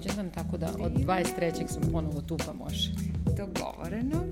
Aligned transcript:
rođendan, 0.00 0.30
tako 0.30 0.56
da 0.56 0.66
od 0.78 0.92
23. 0.92 1.68
sam 1.68 1.82
ponovo 1.92 2.20
tu 2.20 2.36
pa 2.46 2.52
može. 2.52 2.92
Dogovoreno. 3.36 4.24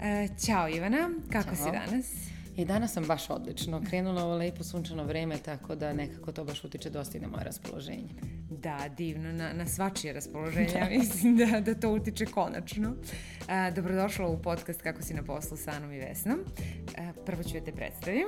E, 0.00 0.28
ćao 0.46 0.68
Ivana, 0.68 1.10
kako 1.32 1.56
Ćao. 1.56 1.64
si 1.64 1.70
danas? 1.72 2.12
I 2.56 2.64
danas 2.64 2.92
sam 2.92 3.04
baš 3.04 3.30
odlično. 3.30 3.82
Krenula 3.88 4.24
ovo 4.24 4.36
lepo 4.36 4.64
sunčano 4.64 5.04
vreme, 5.04 5.36
tako 5.38 5.74
da 5.74 5.92
nekako 5.92 6.32
to 6.32 6.44
baš 6.44 6.64
utiče 6.64 6.90
dosta 6.90 7.18
i 7.18 7.20
na 7.20 7.28
moje 7.28 7.44
raspoloženje. 7.44 8.08
Da, 8.50 8.78
divno, 8.96 9.32
na, 9.32 9.52
na 9.52 9.66
svačije 9.66 10.12
raspoloženje, 10.12 10.72
da. 10.80 10.88
mislim 10.90 11.36
da, 11.36 11.60
da 11.60 11.74
to 11.74 11.90
utiče 11.90 12.26
konačno. 12.26 12.94
E, 13.48 13.70
dobrodošla 13.70 14.28
u 14.28 14.42
podcast 14.42 14.82
Kako 14.82 15.02
si 15.02 15.14
na 15.14 15.22
poslu 15.22 15.56
sa 15.56 15.70
Anom 15.70 15.92
i 15.92 15.98
Vesnom. 15.98 16.38
E, 16.96 17.12
prvo 17.26 17.42
ću 17.42 17.56
ja 17.56 17.64
te 17.64 17.72
predstavim. 17.72 18.26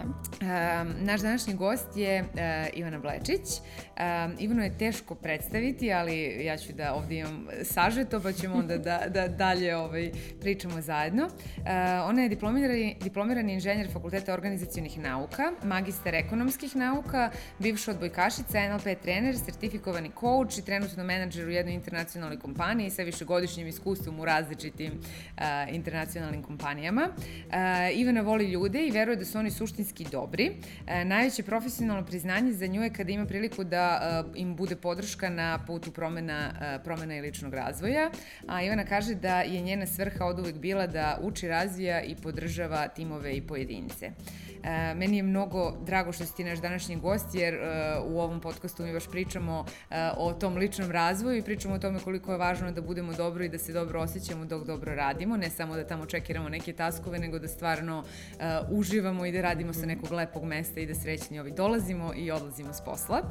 Um, 0.00 0.94
naš 1.00 1.20
današnji 1.20 1.54
gost 1.54 1.96
je 1.96 2.22
uh, 2.22 2.78
Ivana 2.78 2.98
Blečić. 2.98 3.48
Um, 4.00 4.36
Ivano 4.38 4.64
je 4.64 4.78
teško 4.78 5.14
predstaviti, 5.14 5.92
ali 5.92 6.44
ja 6.44 6.56
ću 6.56 6.72
da 6.72 6.94
ovdje 6.94 7.18
imam 7.18 7.46
sažeto, 7.62 8.20
pa 8.20 8.32
ćemo 8.32 8.54
onda 8.56 8.78
da, 8.78 9.02
da 9.08 9.28
dalje 9.28 9.76
ovaj, 9.76 10.10
pričamo 10.40 10.80
zajedno. 10.80 11.24
Uh, 11.24 11.62
ona 12.04 12.22
je 12.22 12.28
diplomirani, 12.28 12.96
diplomirani 13.00 13.52
inženjer 13.52 13.92
Fakulteta 13.92 14.32
organizacijonih 14.32 14.98
nauka, 14.98 15.52
magister 15.64 16.14
ekonomskih 16.14 16.76
nauka, 16.76 17.30
bivša 17.58 17.90
odbojkašica, 17.90 18.68
NLP 18.68 19.02
trener, 19.02 19.38
sertifikovani 19.38 20.10
coach 20.20 20.58
i 20.58 20.64
trenutno 20.64 21.04
menadžer 21.04 21.46
u 21.46 21.50
jednoj 21.50 21.74
internacionalnoj 21.74 22.38
kompaniji 22.38 22.90
sa 22.90 23.02
višegodišnjim 23.02 23.66
iskustvom 23.66 24.20
u 24.20 24.24
različitim 24.24 24.92
uh, 24.92 25.42
internacionalnim 25.74 26.42
kompanijama. 26.42 27.08
Uh, 27.08 27.54
Ivana 27.94 28.20
voli 28.20 28.44
ljude 28.44 28.86
i 28.86 28.90
veruje 28.90 29.16
da 29.16 29.24
su 29.24 29.38
oni 29.38 29.50
suštinski 29.50 30.06
dobri. 30.12 30.52
E, 30.86 31.04
najveće 31.04 31.42
profesionalno 31.42 32.06
priznanje 32.06 32.52
za 32.52 32.66
nju 32.66 32.82
je 32.82 32.90
kada 32.90 33.12
ima 33.12 33.26
priliku 33.26 33.64
da 33.64 33.89
e, 34.02 34.38
im 34.38 34.56
bude 34.56 34.76
podrška 34.76 35.30
na 35.30 35.58
putu 35.66 35.92
promena, 35.92 36.52
e, 36.60 36.78
promena 36.84 37.16
i 37.16 37.20
ličnog 37.20 37.54
razvoja. 37.54 38.10
A 38.46 38.62
Ivana 38.62 38.84
kaže 38.84 39.14
da 39.14 39.40
je 39.40 39.60
njena 39.60 39.86
svrha 39.86 40.24
od 40.24 40.38
uvek 40.38 40.54
bila 40.54 40.86
da 40.86 41.18
uči, 41.22 41.48
razvija 41.48 42.02
i 42.02 42.16
podržava 42.16 42.88
timove 42.88 43.36
i 43.36 43.46
pojedince. 43.46 44.12
E, 44.62 44.94
meni 44.94 45.16
je 45.16 45.22
mnogo 45.22 45.76
drago 45.86 46.12
što 46.12 46.26
si 46.26 46.36
ti 46.36 46.44
naš 46.44 46.58
današnji 46.58 46.96
gost, 46.96 47.34
jer 47.34 47.54
e, 47.54 47.58
u 48.04 48.20
ovom 48.20 48.40
podcastu 48.40 48.82
mi 48.82 48.92
baš 48.92 49.06
pričamo 49.06 49.64
e, 49.90 50.10
o 50.16 50.32
tom 50.32 50.56
ličnom 50.56 50.90
razvoju 50.90 51.38
i 51.38 51.42
pričamo 51.42 51.74
o 51.74 51.78
tome 51.78 52.00
koliko 52.00 52.32
je 52.32 52.38
važno 52.38 52.72
da 52.72 52.80
budemo 52.80 53.12
dobro 53.12 53.44
i 53.44 53.48
da 53.48 53.58
se 53.58 53.72
dobro 53.72 54.00
osjećamo 54.00 54.44
dok 54.44 54.64
dobro 54.64 54.94
radimo, 54.94 55.36
ne 55.36 55.50
samo 55.50 55.76
da 55.76 55.86
tamo 55.86 56.06
čekiramo 56.06 56.48
neke 56.48 56.72
taskove, 56.72 57.18
nego 57.18 57.38
da 57.38 57.48
stvarno 57.48 58.04
e, 58.04 58.58
uživamo 58.70 59.26
i 59.26 59.32
da 59.32 59.40
radimo 59.40 59.72
sa 59.72 59.86
nekog 59.86 60.12
lepog 60.12 60.44
mesta 60.44 60.80
i 60.80 60.86
da 60.86 60.94
srećni 60.94 61.40
ovi 61.40 61.50
dolazimo 61.50 62.12
i 62.16 62.30
odlazimo 62.30 62.72
s 62.72 62.80
posla. 62.80 63.22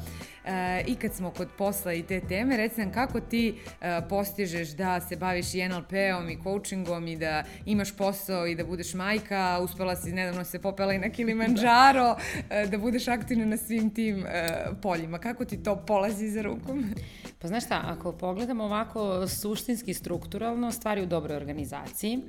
I 0.87 0.95
kad 0.95 1.13
smo 1.13 1.31
kod 1.31 1.47
posla 1.57 1.93
i 1.93 2.03
te 2.03 2.21
teme, 2.21 2.57
reci 2.57 2.81
nam 2.81 2.91
kako 2.91 3.19
ti 3.19 3.55
e, 3.81 4.01
postižeš 4.09 4.69
da 4.69 5.01
se 5.01 5.15
baviš 5.15 5.53
i 5.53 5.67
NLP-om 5.67 6.29
i 6.29 6.37
coachingom 6.43 7.07
i 7.07 7.17
da 7.17 7.43
imaš 7.65 7.97
posao 7.97 8.47
i 8.47 8.55
da 8.55 8.63
budeš 8.63 8.93
majka, 8.93 9.59
uspela 9.61 9.95
si 9.95 10.11
nedavno 10.11 10.43
se 10.43 10.59
popela 10.59 10.93
i 10.93 10.99
na 10.99 11.09
Kilimanjaro, 11.09 12.15
da. 12.49 12.65
da 12.65 12.77
budeš 12.77 13.07
aktivna 13.07 13.45
na 13.45 13.57
svim 13.57 13.89
tim 13.93 14.25
e, 14.25 14.65
poljima. 14.81 15.17
Kako 15.17 15.45
ti 15.45 15.63
to 15.63 15.75
polazi 15.75 16.29
za 16.29 16.41
rukom? 16.41 16.85
Pa 17.41 17.47
znaš 17.47 17.65
šta, 17.65 17.81
ako 17.85 18.11
pogledamo 18.11 18.63
ovako 18.63 19.27
suštinski 19.27 19.93
strukturalno, 19.93 20.71
stvari 20.71 21.01
u 21.01 21.05
dobroj 21.05 21.37
organizaciji, 21.37 22.19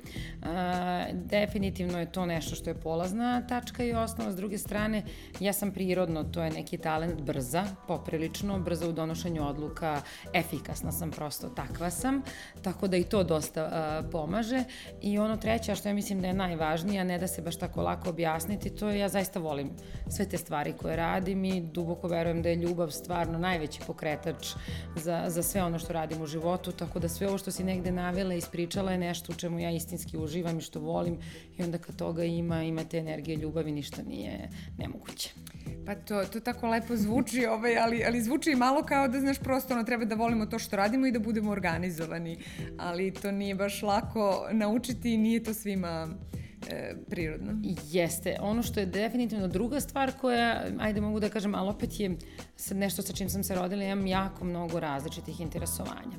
definitivno 1.13 1.99
je 1.99 2.11
to 2.11 2.25
nešto 2.25 2.55
što 2.55 2.69
je 2.69 2.79
polazna 2.79 3.47
tačka 3.47 3.83
i 3.83 3.93
osnova. 3.93 4.31
S 4.31 4.35
druge 4.35 4.57
strane, 4.57 5.03
ja 5.39 5.53
sam 5.53 5.71
prirodno, 5.71 6.23
to 6.23 6.43
je 6.43 6.51
neki 6.51 6.77
talent 6.77 7.21
brza, 7.21 7.63
poprilično, 7.87 8.59
brza 8.59 8.89
u 8.89 8.91
donošenju 8.91 9.47
odluka, 9.47 10.01
efikasna 10.33 10.91
sam 10.91 11.11
prosto, 11.11 11.49
takva 11.49 11.89
sam, 11.89 12.21
tako 12.61 12.87
da 12.87 12.97
i 12.97 13.03
to 13.03 13.23
dosta 13.23 13.65
uh, 13.65 14.11
pomaže. 14.11 14.63
I 15.01 15.19
ono 15.19 15.37
treće, 15.37 15.75
što 15.75 15.89
ja 15.89 15.93
mislim 15.93 16.21
da 16.21 16.27
je 16.27 16.33
najvažnije, 16.33 17.01
a 17.01 17.03
ne 17.03 17.17
da 17.17 17.27
se 17.27 17.41
baš 17.41 17.59
tako 17.59 17.81
lako 17.81 18.09
objasniti, 18.09 18.69
to 18.69 18.89
je 18.89 18.99
ja 18.99 19.09
zaista 19.09 19.39
volim 19.39 19.71
sve 20.09 20.25
te 20.29 20.37
stvari 20.37 20.73
koje 20.73 20.95
radim 20.95 21.45
i 21.45 21.61
duboko 21.61 22.07
verujem 22.07 22.41
da 22.41 22.49
je 22.49 22.55
ljubav 22.55 22.89
stvarno 22.89 23.39
najveći 23.39 23.79
pokretač 23.87 24.47
za, 25.03 25.25
za 25.27 25.43
sve 25.43 25.63
ono 25.63 25.79
što 25.79 25.93
radim 25.93 26.21
u 26.21 26.27
životu, 26.27 26.71
tako 26.71 26.99
da 26.99 27.09
sve 27.09 27.27
ovo 27.27 27.37
što 27.37 27.51
si 27.51 27.63
negde 27.63 27.91
navela 27.91 28.33
i 28.33 28.37
ispričala 28.37 28.91
je 28.91 28.97
nešto 28.97 29.33
u 29.33 29.35
čemu 29.35 29.59
ja 29.59 29.71
istinski 29.71 30.17
uživam 30.17 30.57
i 30.57 30.61
što 30.61 30.79
volim 30.79 31.17
i 31.57 31.63
onda 31.63 31.77
kad 31.77 31.95
toga 31.95 32.23
ima, 32.23 32.63
ima 32.63 32.83
te 32.83 32.97
energije 32.97 33.37
ljubavi, 33.37 33.71
ništa 33.71 34.01
nije 34.03 34.49
nemoguće. 34.77 35.29
Pa 35.85 35.95
to, 35.95 36.23
to 36.25 36.39
tako 36.39 36.67
lepo 36.67 36.95
zvuči, 36.95 37.45
ovaj, 37.45 37.77
ali, 37.77 38.03
ali 38.05 38.21
zvuči 38.21 38.55
malo 38.55 38.83
kao 38.83 39.07
da, 39.07 39.19
znaš, 39.19 39.39
prosto 39.39 39.73
ono, 39.73 39.83
treba 39.83 40.05
da 40.05 40.15
volimo 40.15 40.45
to 40.45 40.59
što 40.59 40.75
radimo 40.75 41.07
i 41.07 41.11
da 41.11 41.19
budemo 41.19 41.51
organizovani, 41.51 42.37
ali 42.77 43.13
to 43.13 43.31
nije 43.31 43.55
baš 43.55 43.81
lako 43.81 44.47
naučiti 44.51 45.13
i 45.13 45.17
nije 45.17 45.43
to 45.43 45.53
svima 45.53 46.07
e, 46.69 46.95
prirodno. 47.09 47.51
Jeste. 47.91 48.37
Ono 48.41 48.63
što 48.63 48.79
je 48.79 48.85
definitivno 48.85 49.47
druga 49.47 49.79
stvar 49.79 50.11
koja, 50.21 50.65
ajde 50.79 51.01
mogu 51.01 51.19
da 51.19 51.29
kažem, 51.29 51.55
ali 51.55 51.69
opet 51.69 51.99
je 51.99 52.17
nešto 52.71 53.01
sa 53.01 53.13
čim 53.13 53.29
sam 53.29 53.43
se 53.43 53.55
rodila, 53.55 53.83
imam 53.83 54.07
jako 54.07 54.45
mnogo 54.45 54.79
različitih 54.79 55.41
interesovanja. 55.41 56.17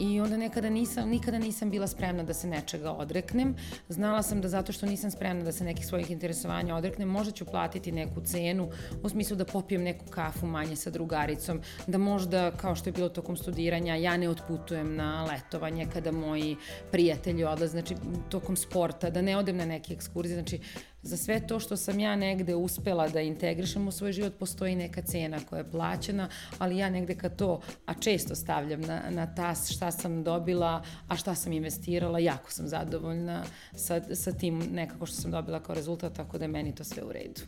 I 0.00 0.20
onda 0.20 0.36
nekada 0.36 0.70
nisam, 0.70 1.08
nikada 1.08 1.38
nisam 1.38 1.70
bila 1.70 1.86
spremna 1.86 2.22
da 2.22 2.34
se 2.34 2.48
nečega 2.48 2.92
odreknem. 2.92 3.54
Znala 3.88 4.22
sam 4.22 4.40
da 4.40 4.48
zato 4.48 4.72
što 4.72 4.86
nisam 4.86 5.10
spremna 5.10 5.44
da 5.44 5.52
se 5.52 5.64
nekih 5.64 5.86
svojih 5.86 6.10
interesovanja 6.10 6.76
odreknem, 6.76 7.08
možda 7.08 7.32
ću 7.32 7.44
platiti 7.44 7.92
neku 7.92 8.20
cenu, 8.20 8.70
u 9.02 9.08
smislu 9.08 9.36
da 9.36 9.44
popijem 9.44 9.82
neku 9.82 10.06
kafu 10.10 10.46
manje 10.46 10.76
sa 10.76 10.90
drugaricom, 10.90 11.60
da 11.86 11.98
možda, 11.98 12.50
kao 12.50 12.74
što 12.74 12.88
je 12.88 12.92
bilo 12.92 13.08
tokom 13.08 13.36
studiranja, 13.36 13.94
ja 13.94 14.16
ne 14.16 14.28
otputujem 14.28 14.96
na 14.96 15.24
letovanje 15.24 15.86
kada 15.92 16.12
moji 16.12 16.56
prijatelji 16.92 17.44
odlaze, 17.44 17.70
znači 17.70 17.94
tokom 18.28 18.56
sporta, 18.56 19.10
da 19.10 19.22
ne 19.22 19.36
odem 19.36 19.56
na 19.56 19.64
ekskurzije, 19.94 20.34
znači 20.34 20.60
za 21.02 21.16
sve 21.16 21.46
to 21.46 21.60
što 21.60 21.76
sam 21.76 22.00
ja 22.00 22.16
negde 22.16 22.54
uspela 22.54 23.08
da 23.08 23.20
integrišem 23.20 23.88
u 23.88 23.92
svoj 23.92 24.12
život, 24.12 24.38
postoji 24.38 24.76
neka 24.76 25.02
cena 25.02 25.40
koja 25.48 25.58
je 25.58 25.70
plaćena, 25.70 26.28
ali 26.58 26.78
ja 26.78 26.90
negde 26.90 27.14
kad 27.14 27.36
to, 27.36 27.60
a 27.86 27.94
često 27.94 28.34
stavljam 28.34 28.80
na, 28.80 29.02
na 29.10 29.34
tas 29.34 29.70
šta 29.70 29.90
sam 29.90 30.24
dobila, 30.24 30.82
a 31.08 31.16
šta 31.16 31.34
sam 31.34 31.52
investirala, 31.52 32.18
jako 32.18 32.50
sam 32.50 32.68
zadovoljna 32.68 33.44
sa, 33.74 34.00
sa 34.14 34.32
tim 34.32 34.58
nekako 34.58 35.06
što 35.06 35.16
sam 35.16 35.30
dobila 35.30 35.62
kao 35.62 35.74
rezultat, 35.74 36.12
tako 36.12 36.38
da 36.38 36.44
je 36.44 36.48
meni 36.48 36.74
to 36.74 36.84
sve 36.84 37.02
u 37.02 37.12
redu. 37.12 37.40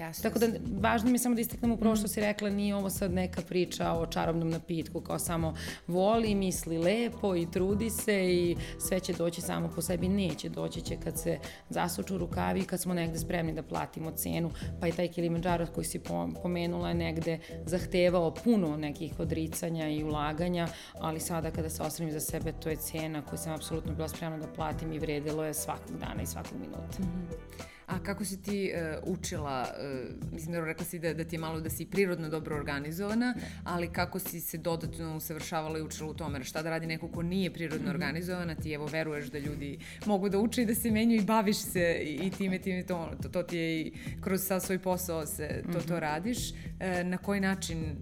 Jasno. 0.00 0.22
Tako 0.22 0.38
da, 0.38 0.46
važno 0.80 1.10
mi 1.10 1.14
je 1.14 1.18
samo 1.18 1.34
da 1.34 1.40
istaknem 1.40 1.72
upravo 1.72 1.96
što 1.96 2.08
si 2.08 2.20
rekla, 2.20 2.50
nije 2.50 2.74
ovo 2.74 2.90
sad 2.90 3.12
neka 3.12 3.42
priča 3.42 3.92
o 3.92 4.06
čarobnom 4.06 4.50
napitku, 4.50 5.00
kao 5.00 5.18
samo 5.18 5.54
voli, 5.86 6.34
misli 6.34 6.78
lepo 6.78 7.36
i 7.36 7.50
trudi 7.50 7.90
se 7.90 8.34
i 8.34 8.56
sve 8.78 9.00
će 9.00 9.12
doći 9.12 9.40
samo 9.40 9.70
po 9.74 9.82
sebi. 9.82 10.08
Neće, 10.08 10.48
doći 10.48 10.80
će 10.80 10.96
kad 11.04 11.18
se 11.18 11.38
zasuču 11.68 12.18
rukavi, 12.18 12.62
kad 12.62 12.80
smo 12.80 12.94
negde 12.94 13.18
spremni 13.18 13.52
da 13.52 13.62
platimo 13.62 14.10
cenu, 14.10 14.50
pa 14.80 14.88
i 14.88 14.92
taj 14.92 15.08
Kilimanjaro 15.08 15.66
koji 15.66 15.84
si 15.84 16.00
pomenula 16.42 16.88
je 16.88 16.94
negde 16.94 17.38
zahtevao 17.66 18.34
puno 18.34 18.76
nekih 18.76 19.20
odricanja 19.20 19.88
i 19.88 20.04
ulaganja, 20.04 20.68
ali 21.00 21.20
sada 21.20 21.50
kada 21.50 21.70
se 21.70 21.82
osvrnim 21.82 22.12
za 22.12 22.20
sebe, 22.20 22.52
to 22.52 22.68
je 22.68 22.76
cena 22.76 23.22
koju 23.22 23.38
sam 23.38 23.52
apsolutno 23.52 23.94
bila 23.94 24.08
spremna 24.08 24.38
da 24.38 24.52
platim 24.52 24.92
i 24.92 24.98
vredilo 24.98 25.44
je 25.44 25.54
svakog 25.54 25.98
dana 25.98 26.22
i 26.22 26.26
svakog 26.26 26.58
minuta. 26.60 26.98
Mm 26.98 27.04
-hmm. 27.04 27.70
A 27.90 27.98
kako 27.98 28.24
si 28.24 28.42
ti 28.42 28.72
uh, 28.74 29.14
učila, 29.14 29.62
uh, 29.62 30.32
mislim 30.32 30.52
da 30.52 30.64
rekla 30.64 30.84
si 30.84 30.98
da, 30.98 31.14
da 31.14 31.24
ti 31.24 31.36
je 31.36 31.40
malo 31.40 31.60
da 31.60 31.70
si 31.70 31.86
prirodno 31.86 32.28
dobro 32.28 32.56
organizovana, 32.56 33.34
ne. 33.36 33.42
ali 33.64 33.92
kako 33.92 34.18
si 34.18 34.40
se 34.40 34.58
dodatno 34.58 35.16
usavršavala 35.16 35.78
i 35.78 35.82
učila 35.82 36.10
u 36.10 36.14
tome, 36.14 36.44
šta 36.44 36.62
da 36.62 36.70
radi 36.70 36.86
neko 36.86 37.08
ko 37.08 37.22
nije 37.22 37.52
prirodno 37.52 37.84
mm 37.84 37.86
-hmm. 37.86 37.94
organizovana, 37.94 38.54
ti 38.54 38.72
evo 38.72 38.86
veruješ 38.86 39.26
da 39.26 39.38
ljudi 39.38 39.78
mogu 40.06 40.28
da 40.28 40.38
uče 40.38 40.62
i 40.62 40.66
da 40.66 40.74
se 40.74 40.90
menju 40.90 41.16
i 41.16 41.24
baviš 41.24 41.56
se 41.56 42.00
i, 42.02 42.26
i 42.26 42.30
time, 42.30 42.58
time 42.58 42.86
to, 42.86 43.10
to, 43.22 43.28
to 43.28 43.42
ti 43.42 43.56
je 43.56 43.80
i 43.80 43.92
kroz 44.20 44.42
sad 44.42 44.62
svoj 44.62 44.78
posao 44.78 45.26
se 45.26 45.62
to, 45.62 45.68
mm 45.68 45.72
-hmm. 45.72 45.88
to 45.88 46.00
radiš. 46.00 46.50
Uh, 46.50 47.06
na 47.06 47.18
koji 47.18 47.40
način 47.40 47.96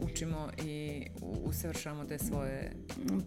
učimo 0.00 0.50
i 0.64 1.02
usavršavamo 1.44 2.04
te 2.04 2.18
svoje... 2.18 2.72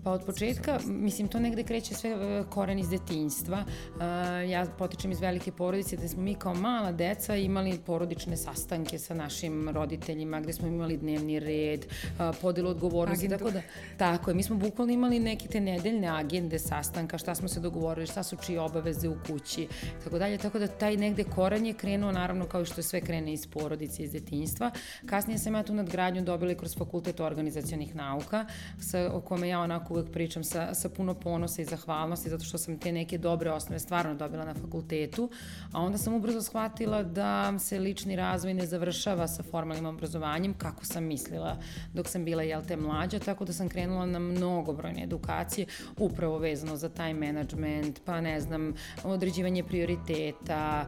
Pa 0.04 0.12
od 0.12 0.26
početka, 0.26 0.80
mislim, 0.86 1.28
to 1.28 1.40
negde 1.40 1.64
kreće 1.64 1.96
sve 1.96 2.10
e, 2.10 2.44
koren 2.50 2.80
iz 2.80 2.90
detinjstva. 2.90 3.64
Uh, 3.96 4.02
ja 4.50 4.66
potičem 4.78 5.12
iz 5.12 5.20
velike 5.20 5.52
porodice 5.52 5.98
da 5.98 6.08
smo 6.08 6.22
mi 6.22 6.36
kao 6.36 6.54
mala 6.54 6.92
deca 6.92 7.36
imali 7.36 7.80
porodične 7.86 8.38
sastanke 8.38 9.00
sa 9.00 9.14
našim 9.14 9.70
roditeljima, 9.70 10.42
gde 10.42 10.54
smo 10.54 10.68
imali 10.68 10.98
dnevni 10.98 11.40
red, 11.40 11.86
uh, 11.86 12.36
podelu 12.42 12.70
odgovornosti, 12.70 13.30
tako 13.30 13.52
da, 13.52 13.62
tako 13.98 14.32
je, 14.32 14.36
mi 14.36 14.44
smo 14.44 14.56
bukvalno 14.56 14.94
imali 14.94 15.20
neke 15.20 15.48
te 15.48 15.60
nedeljne 15.60 16.08
agende 16.08 16.60
sastanka, 16.60 17.18
šta 17.18 17.36
smo 17.36 17.48
se 17.48 17.60
dogovorili, 17.60 18.08
šta 18.08 18.24
su 18.24 18.38
čije 18.46 18.60
obaveze 18.60 19.10
u 19.10 19.18
kući, 19.28 19.68
tako 20.04 20.20
dalje, 20.20 20.38
tako 20.38 20.60
da 20.60 20.68
taj 20.68 20.98
negde 20.98 21.24
koren 21.24 21.66
je 21.66 21.74
krenuo, 21.74 22.12
naravno, 22.12 22.46
kao 22.46 22.62
i 22.62 22.66
što 22.66 22.84
sve 22.84 23.02
krene 23.02 23.34
iz 23.34 23.48
porodice, 23.48 24.04
iz 24.04 24.12
detinjstva. 24.12 24.72
Kasnije 25.06 25.38
sam 25.38 25.56
ja 25.56 25.64
tu 25.64 25.74
nadgradnju 25.74 26.22
dobila 26.22 26.54
kroz 26.54 26.68
kroz 26.68 26.78
fakultet 26.78 27.20
organizacijonih 27.20 27.87
nauka, 27.96 28.46
sa, 28.80 29.10
o 29.14 29.22
kome 29.22 29.50
ja 29.50 29.60
onako 29.60 29.94
uvek 29.94 30.12
pričam 30.12 30.44
sa, 30.44 30.74
sa 30.74 30.90
puno 30.90 31.14
ponosa 31.14 31.62
i 31.62 31.66
zahvalnosti, 31.66 32.30
zato 32.30 32.44
što 32.44 32.58
sam 32.58 32.78
te 32.78 32.92
neke 32.92 33.18
dobre 33.18 33.52
osnove 33.52 33.80
stvarno 33.80 34.16
dobila 34.16 34.46
na 34.46 34.54
fakultetu, 34.54 35.30
a 35.72 35.82
onda 35.82 35.98
sam 35.98 36.14
ubrzo 36.14 36.42
shvatila 36.42 37.04
da 37.04 37.60
se 37.60 37.80
lični 37.80 38.16
razvoj 38.16 38.54
ne 38.54 38.66
završava 38.66 39.28
sa 39.28 39.44
formalnim 39.44 39.86
obrazovanjem, 39.86 40.54
kako 40.54 40.86
sam 40.86 41.04
mislila 41.04 41.58
dok 41.94 42.08
sam 42.08 42.26
bila, 42.26 42.44
jel 42.44 42.62
te, 42.68 42.76
mlađa, 42.76 43.20
tako 43.20 43.46
da 43.46 43.54
sam 43.54 43.70
krenula 43.70 44.06
na 44.06 44.20
mnogobrojne 44.20 45.04
edukacije, 45.04 45.68
upravo 45.98 46.38
vezano 46.38 46.78
za 46.78 46.90
time 46.90 47.14
management, 47.14 48.02
pa 48.06 48.22
ne 48.22 48.42
znam, 48.42 48.74
određivanje 49.04 49.64
prioriteta, 49.64 50.86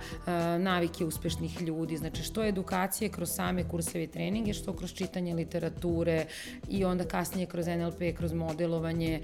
navike 0.60 1.06
uspešnih 1.06 1.62
ljudi, 1.62 1.98
znači 1.98 2.24
što 2.24 2.44
edukacije 2.44 3.10
kroz 3.10 3.30
same 3.32 3.68
kurseve 3.70 4.04
i 4.04 4.08
treninge, 4.08 4.54
što 4.54 4.74
kroz 4.74 4.94
čitanje 4.94 5.34
literature 5.34 6.26
i 6.70 6.86
onda 6.90 7.04
kasnije 7.04 7.48
kroz 7.48 7.68
NLP, 7.68 8.18
kroz 8.18 8.34
modelovanje 8.34 9.22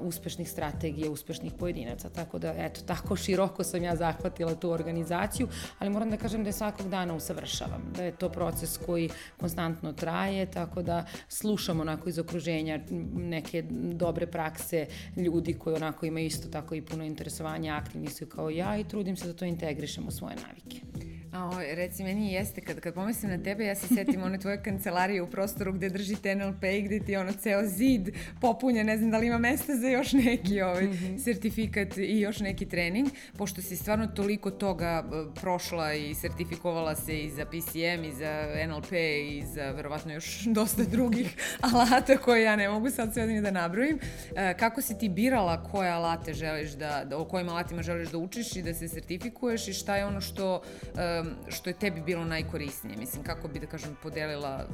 uspešnih 0.00 0.50
strategija, 0.50 1.10
uspešnih 1.10 1.52
pojedinaca. 1.58 2.08
Tako 2.08 2.38
da, 2.38 2.54
eto, 2.58 2.80
tako 2.92 3.16
široko 3.16 3.64
sam 3.64 3.82
ja 3.82 3.96
zahvatila 3.96 4.54
tu 4.54 4.70
organizaciju, 4.70 5.48
ali 5.78 5.90
moram 5.90 6.10
da 6.10 6.16
kažem 6.16 6.44
da 6.44 6.48
je 6.48 6.52
svakog 6.52 6.88
dana 6.88 7.14
usavršavam, 7.14 7.92
da 7.96 8.04
je 8.04 8.16
to 8.16 8.28
proces 8.28 8.78
koji 8.86 9.10
konstantno 9.36 9.92
traje, 9.92 10.46
tako 10.50 10.82
da 10.82 11.04
slušam 11.28 11.80
onako 11.80 12.08
iz 12.08 12.18
okruženja 12.18 12.80
neke 13.14 13.62
dobre 13.92 14.26
prakse 14.26 14.86
ljudi 15.16 15.54
koji 15.54 15.76
onako 15.76 16.06
imaju 16.06 16.26
isto 16.26 16.48
tako 16.48 16.74
i 16.74 16.82
puno 16.82 17.04
interesovanja, 17.04 17.74
aktivni 17.74 18.10
su 18.10 18.26
kao 18.26 18.50
ja 18.50 18.78
i 18.78 18.84
trudim 18.84 19.16
se 19.16 19.26
da 19.26 19.32
to 19.32 19.44
integrišem 19.44 20.08
u 20.08 20.10
svoje 20.10 20.36
navike. 20.36 21.11
O, 21.34 21.50
reci, 21.74 22.04
meni 22.04 22.32
jeste, 22.32 22.60
kad, 22.60 22.80
kad 22.80 22.94
pomislim 22.94 23.30
na 23.30 23.42
tebe, 23.42 23.64
ja 23.64 23.74
se 23.74 23.94
setim 23.94 24.22
one 24.22 24.38
tvoje 24.38 24.62
kancelarije 24.62 25.22
u 25.22 25.30
prostoru 25.30 25.72
gde 25.72 25.88
držite 25.88 26.34
NLP 26.34 26.64
i 26.64 26.82
gde 26.82 27.00
ti 27.00 27.16
ono 27.16 27.32
ceo 27.32 27.66
zid 27.66 28.08
popunja, 28.40 28.82
ne 28.82 28.98
znam 28.98 29.10
da 29.10 29.18
li 29.18 29.26
ima 29.26 29.38
mesta 29.38 29.76
za 29.76 29.88
još 29.88 30.12
neki 30.12 30.62
ovaj, 30.62 30.84
mm 30.84 30.92
-hmm. 30.92 31.18
sertifikat 31.18 31.96
i 31.96 32.20
još 32.20 32.40
neki 32.40 32.68
trening, 32.68 33.08
pošto 33.38 33.62
si 33.62 33.76
stvarno 33.76 34.06
toliko 34.06 34.50
toga 34.50 35.04
prošla 35.40 35.94
i 35.94 36.14
sertifikovala 36.14 36.96
se 36.96 37.18
i 37.18 37.30
za 37.30 37.44
PCM 37.44 38.04
i 38.04 38.12
za 38.12 38.46
NLP 38.68 38.92
i 39.28 39.42
za 39.54 39.70
verovatno 39.70 40.12
još 40.12 40.44
dosta 40.58 40.84
drugih 40.84 41.36
alata 41.72 42.16
koje 42.16 42.42
ja 42.42 42.56
ne 42.56 42.68
mogu 42.68 42.90
sad 42.90 43.14
sve 43.14 43.40
da 43.40 43.50
nabrojim. 43.50 43.98
E, 44.36 44.54
kako 44.58 44.82
si 44.82 44.98
ti 44.98 45.08
birala 45.08 45.62
koje 45.62 45.90
alate 45.90 46.34
želiš 46.34 46.72
da, 46.72 47.04
da, 47.04 47.18
o 47.18 47.24
kojim 47.24 47.48
alatima 47.48 47.82
želiš 47.82 48.08
da 48.08 48.18
učiš 48.18 48.56
i 48.56 48.62
da 48.62 48.74
se 48.74 48.88
sertifikuješ 48.88 49.68
i 49.68 49.72
šta 49.72 49.96
je 49.96 50.06
ono 50.06 50.20
što 50.20 50.62
e, 50.96 51.21
što 51.48 51.70
je 51.70 51.74
tebi 51.74 52.00
bilo 52.00 52.24
najkorisnije? 52.24 52.96
Mislim, 52.96 53.22
kako 53.22 53.48
bi, 53.48 53.60
da 53.60 53.66
kažem, 53.66 53.96
podelila... 54.02 54.66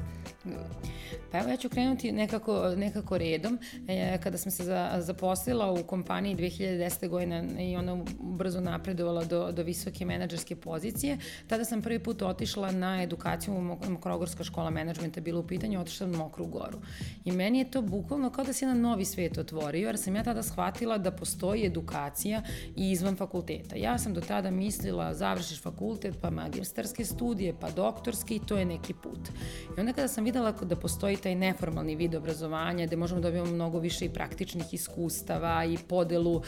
Pa 1.31 1.37
evo, 1.37 1.49
ja 1.49 1.57
ću 1.57 1.69
krenuti 1.69 2.11
nekako, 2.11 2.73
nekako 2.77 3.17
redom. 3.17 3.59
E, 3.87 4.17
kada 4.23 4.37
sam 4.37 4.51
se 4.51 4.63
za, 4.63 4.95
zaposlila 4.97 5.71
u 5.71 5.83
kompaniji 5.83 6.35
2010. 6.35 7.07
godine 7.07 7.71
i 7.71 7.75
ona 7.75 8.03
brzo 8.19 8.61
napredovala 8.61 9.23
do, 9.23 9.51
do 9.51 9.63
visoke 9.63 10.05
menadžerske 10.05 10.55
pozicije, 10.55 11.17
tada 11.47 11.65
sam 11.65 11.81
prvi 11.81 11.99
put 11.99 12.21
otišla 12.21 12.71
na 12.71 13.03
edukaciju 13.03 13.53
u 13.53 13.61
Mokrogorska 13.89 14.43
škola 14.43 14.69
menadžmenta 14.69 15.21
bila 15.21 15.39
u 15.39 15.47
pitanju, 15.47 15.81
otišla 15.81 16.07
na 16.07 16.17
Mokru 16.17 16.45
goru. 16.45 16.79
I 17.25 17.31
meni 17.31 17.59
je 17.59 17.71
to 17.71 17.81
bukvalno 17.81 18.29
kao 18.29 18.43
da 18.43 18.53
se 18.53 18.65
jedan 18.65 18.81
novi 18.81 19.05
svet 19.05 19.37
otvorio, 19.37 19.87
jer 19.87 19.97
sam 19.97 20.15
ja 20.15 20.23
tada 20.23 20.43
shvatila 20.43 20.97
da 20.97 21.11
postoji 21.11 21.65
edukacija 21.65 22.41
i 22.75 22.91
izvan 22.91 23.15
fakulteta. 23.15 23.75
Ja 23.75 23.97
sam 23.97 24.13
do 24.13 24.21
tada 24.21 24.51
mislila, 24.51 25.13
završiš 25.13 25.61
fakultet, 25.61 26.15
pa 26.21 26.29
magistarske 26.43 27.05
studije, 27.05 27.53
pa 27.59 27.71
doktorske 27.71 28.35
i 28.35 28.39
to 28.39 28.57
je 28.57 28.65
neki 28.65 28.93
put. 28.93 29.29
I 29.77 29.79
onda 29.79 29.93
kada 29.93 30.07
sam 30.07 30.23
videla 30.23 30.51
da 30.51 30.75
postoji 30.75 31.17
taj 31.17 31.35
neformalni 31.35 31.95
vid 31.95 32.15
obrazovanja, 32.15 32.85
gde 32.85 32.95
možemo 32.95 33.21
da 33.21 33.27
dobijemo 33.27 33.51
mnogo 33.51 33.79
više 33.79 34.05
i 34.05 34.09
praktičnih 34.09 34.73
iskustava 34.73 35.65
i 35.65 35.77
podelu 35.77 36.35
um, 36.35 36.43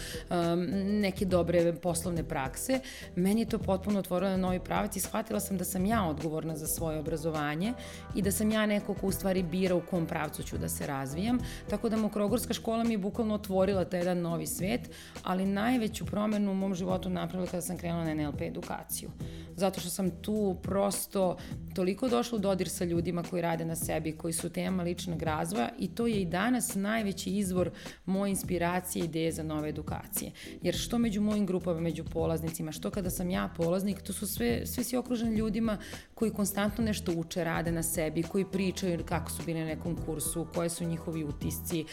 neke 1.02 1.26
dobre 1.26 1.74
poslovne 1.76 2.24
prakse, 2.24 2.80
meni 3.16 3.42
je 3.42 3.50
to 3.50 3.60
potpuno 3.60 4.00
otvorilo 4.00 4.32
na 4.32 4.38
novi 4.38 4.60
pravac 4.60 4.96
i 4.96 5.00
shvatila 5.00 5.40
sam 5.40 5.58
da 5.58 5.64
sam 5.64 5.86
ja 5.86 6.06
odgovorna 6.08 6.56
za 6.56 6.68
svoje 6.68 7.00
obrazovanje 7.00 7.74
i 8.16 8.22
da 8.22 8.32
sam 8.32 8.52
ja 8.52 8.66
neko 8.66 8.94
ko 8.94 9.08
u 9.08 9.12
stvari 9.12 9.44
bira 9.44 9.76
u 9.76 9.82
kom 9.82 10.06
pravcu 10.06 10.44
ću 10.44 10.58
da 10.58 10.70
se 10.70 10.88
razvijam. 10.88 11.40
Tako 11.70 11.90
da 11.90 11.98
Mokrogorska 11.98 12.54
škola 12.54 12.84
mi 12.84 12.94
je 12.94 12.98
bukvalno 12.98 13.36
otvorila 13.36 13.86
taj 13.86 14.00
jedan 14.00 14.22
novi 14.22 14.48
svet, 14.48 14.90
ali 15.24 15.46
najveću 15.46 16.06
promenu 16.06 16.52
u 16.52 16.56
mom 16.56 16.76
životu 16.76 17.10
napravila 17.10 17.52
kada 17.52 17.62
sam 17.62 17.78
krenula 17.78 18.04
na 18.04 18.14
NLP 18.14 18.42
edukaciju. 18.42 19.10
Zato 19.56 19.81
što 19.82 19.90
sam 19.90 20.12
tu 20.22 20.56
prosto 20.64 21.38
toliko 21.76 22.10
došla 22.10 22.36
u 22.36 22.40
dodir 22.40 22.70
sa 22.70 22.86
ljudima 22.86 23.24
koji 23.24 23.42
rade 23.42 23.66
na 23.66 23.76
sebi, 23.76 24.12
koji 24.12 24.34
su 24.34 24.50
tema 24.50 24.84
ličnog 24.84 25.24
razvoja 25.24 25.70
i 25.80 25.88
to 25.88 26.08
je 26.08 26.22
i 26.22 26.26
danas 26.26 26.76
najveći 26.76 27.30
izvor 27.30 27.72
moje 28.06 28.30
inspiracije 28.30 29.04
i 29.04 29.06
ideje 29.06 29.32
za 29.32 29.44
nove 29.44 29.70
edukacije. 29.70 30.32
Jer 30.62 30.76
što 30.76 30.98
među 30.98 31.22
mojim 31.22 31.46
grupama, 31.46 31.80
među 31.80 32.04
polaznicima, 32.04 32.72
što 32.72 32.90
kada 32.90 33.10
sam 33.10 33.30
ja 33.30 33.50
polaznik, 33.58 34.02
to 34.02 34.14
su 34.14 34.28
sve, 34.28 34.66
sve 34.66 34.84
si 34.84 34.98
okruženi 34.98 35.36
ljudima 35.36 35.78
koji 36.14 36.32
konstantno 36.32 36.84
nešto 36.84 37.12
uče, 37.12 37.44
rade 37.44 37.72
na 37.72 37.84
sebi, 37.84 38.24
koji 38.24 38.46
pričaju 38.46 39.04
kako 39.06 39.32
su 39.32 39.44
bili 39.46 39.60
na 39.60 39.66
nekom 39.66 39.98
kursu, 40.06 40.48
koje 40.56 40.70
su 40.70 40.84
njihovi 40.86 41.24
utisci, 41.24 41.80
e, 41.82 41.86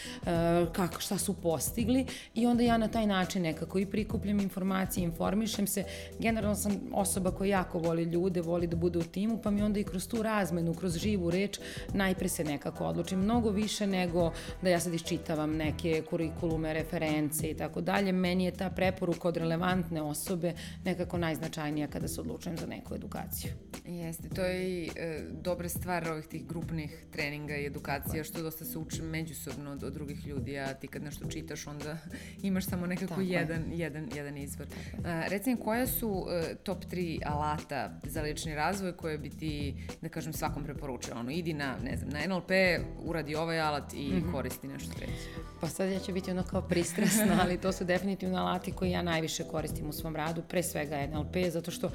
kako, 0.73 1.01
šta 1.01 1.19
su 1.19 1.35
postigli 1.35 2.07
i 2.35 2.47
onda 2.47 2.63
ja 2.63 2.79
na 2.79 2.89
taj 2.89 3.07
način 3.07 3.43
nekako 3.43 3.79
i 3.79 3.87
prikupljam 3.87 4.41
informacije, 4.41 5.05
informišem 5.05 5.67
se. 5.67 5.85
Generalno 6.19 6.55
sam 6.55 6.81
osoba 6.93 7.31
koja 7.31 7.59
jako 7.59 7.78
voli 7.79 8.03
ljude, 8.03 8.41
voli 8.41 8.67
da 8.67 8.77
bude 8.77 8.99
u 8.99 9.03
timu, 9.03 9.39
pa 9.43 9.51
mi 9.51 9.63
onda 9.63 9.81
i 9.81 9.85
kroz 9.85 10.09
tu 10.09 10.23
razmenu, 10.23 10.75
kroz 10.75 10.97
živu 10.97 11.31
reč, 11.31 11.61
najpre 11.95 12.29
se 12.29 12.45
nekako 12.45 12.85
odlučim. 12.85 13.21
Mnogo 13.21 13.51
više 13.51 13.87
nego 13.87 14.33
da 14.63 14.71
ja 14.71 14.81
sad 14.81 14.95
iščitavam 14.95 15.57
neke 15.57 16.03
kurikulume, 16.11 16.73
reference 16.73 17.51
i 17.51 17.55
tako 17.55 17.81
dalje. 17.81 18.13
Meni 18.13 18.45
je 18.45 18.51
ta 18.51 18.71
preporuka 18.71 19.29
od 19.29 19.37
relevantne 19.37 20.03
osobe 20.03 20.53
nekako 20.85 21.19
najznačajnija 21.19 21.89
kada 21.89 22.09
se 22.09 22.21
odlučujem 22.21 22.59
za 22.59 22.67
neku 22.67 22.95
edukaciju. 22.95 23.53
Jeste, 23.85 24.29
to 24.29 24.43
je 24.43 24.71
i 24.71 24.91
e, 24.97 25.21
dobra 25.31 25.69
stvar 25.69 26.09
ovih 26.09 26.27
tih 26.27 26.47
grupnih 26.47 27.05
treninga 27.13 27.57
i 27.57 27.67
edukacija, 27.67 28.25
što 28.25 28.43
dosta 28.43 28.65
se 28.65 28.79
uči 28.79 29.03
međusobno 29.03 29.73
od, 29.73 29.85
od 29.85 29.93
drugih 29.93 30.27
ljudi, 30.27 30.59
a 30.59 30.75
ti 30.75 30.89
kad 30.89 31.03
nešto 31.03 31.29
čitaš, 31.29 31.67
onda 31.67 31.99
imaš 32.43 32.67
samo 32.67 32.87
nekako 32.87 33.09
tako 33.09 33.21
jedan, 33.21 33.63
je. 33.71 33.79
jedan, 33.79 34.09
jedan 34.17 34.37
izvor. 34.37 34.67
A, 35.05 35.23
recimo, 35.29 35.57
koja 35.57 35.87
su 35.87 36.27
e, 36.31 36.55
top 36.55 36.85
3 36.85 37.21
alata 37.27 37.68
za 38.03 38.23
lični 38.23 38.55
razvoj 38.55 38.97
koje 38.97 39.19
bi 39.19 39.31
ti, 39.31 39.75
da 40.03 40.09
kažem, 40.09 40.33
svakom 40.33 40.65
preporučila? 40.65 41.21
Ono, 41.21 41.31
idi 41.31 41.53
na, 41.53 41.75
ne 41.85 41.97
znam, 41.97 42.11
na 42.11 42.27
NLP, 42.27 42.51
uradi 43.05 43.35
ovaj 43.35 43.61
alat 43.61 43.95
i 43.95 44.09
mm 44.09 44.13
-hmm. 44.13 44.33
koristi 44.33 44.69
nešto 44.69 44.95
treće. 44.95 45.13
Pa 45.61 45.69
sad 45.69 45.91
ja 45.91 45.99
ću 45.99 46.13
biti 46.13 46.31
ono 46.31 46.43
kao 46.43 46.63
pristrasna, 46.63 47.39
ali 47.43 47.61
to 47.61 47.73
su 47.73 47.85
definitivno 47.85 48.39
alati 48.39 48.73
koji 48.73 48.91
ja 48.91 49.03
najviše 49.03 49.45
koristim 49.45 49.89
u 49.89 49.93
svom 49.93 50.17
radu, 50.17 50.43
pre 50.49 50.63
svega 50.63 51.07
NLP, 51.07 51.37
zato 51.51 51.71
što 51.71 51.91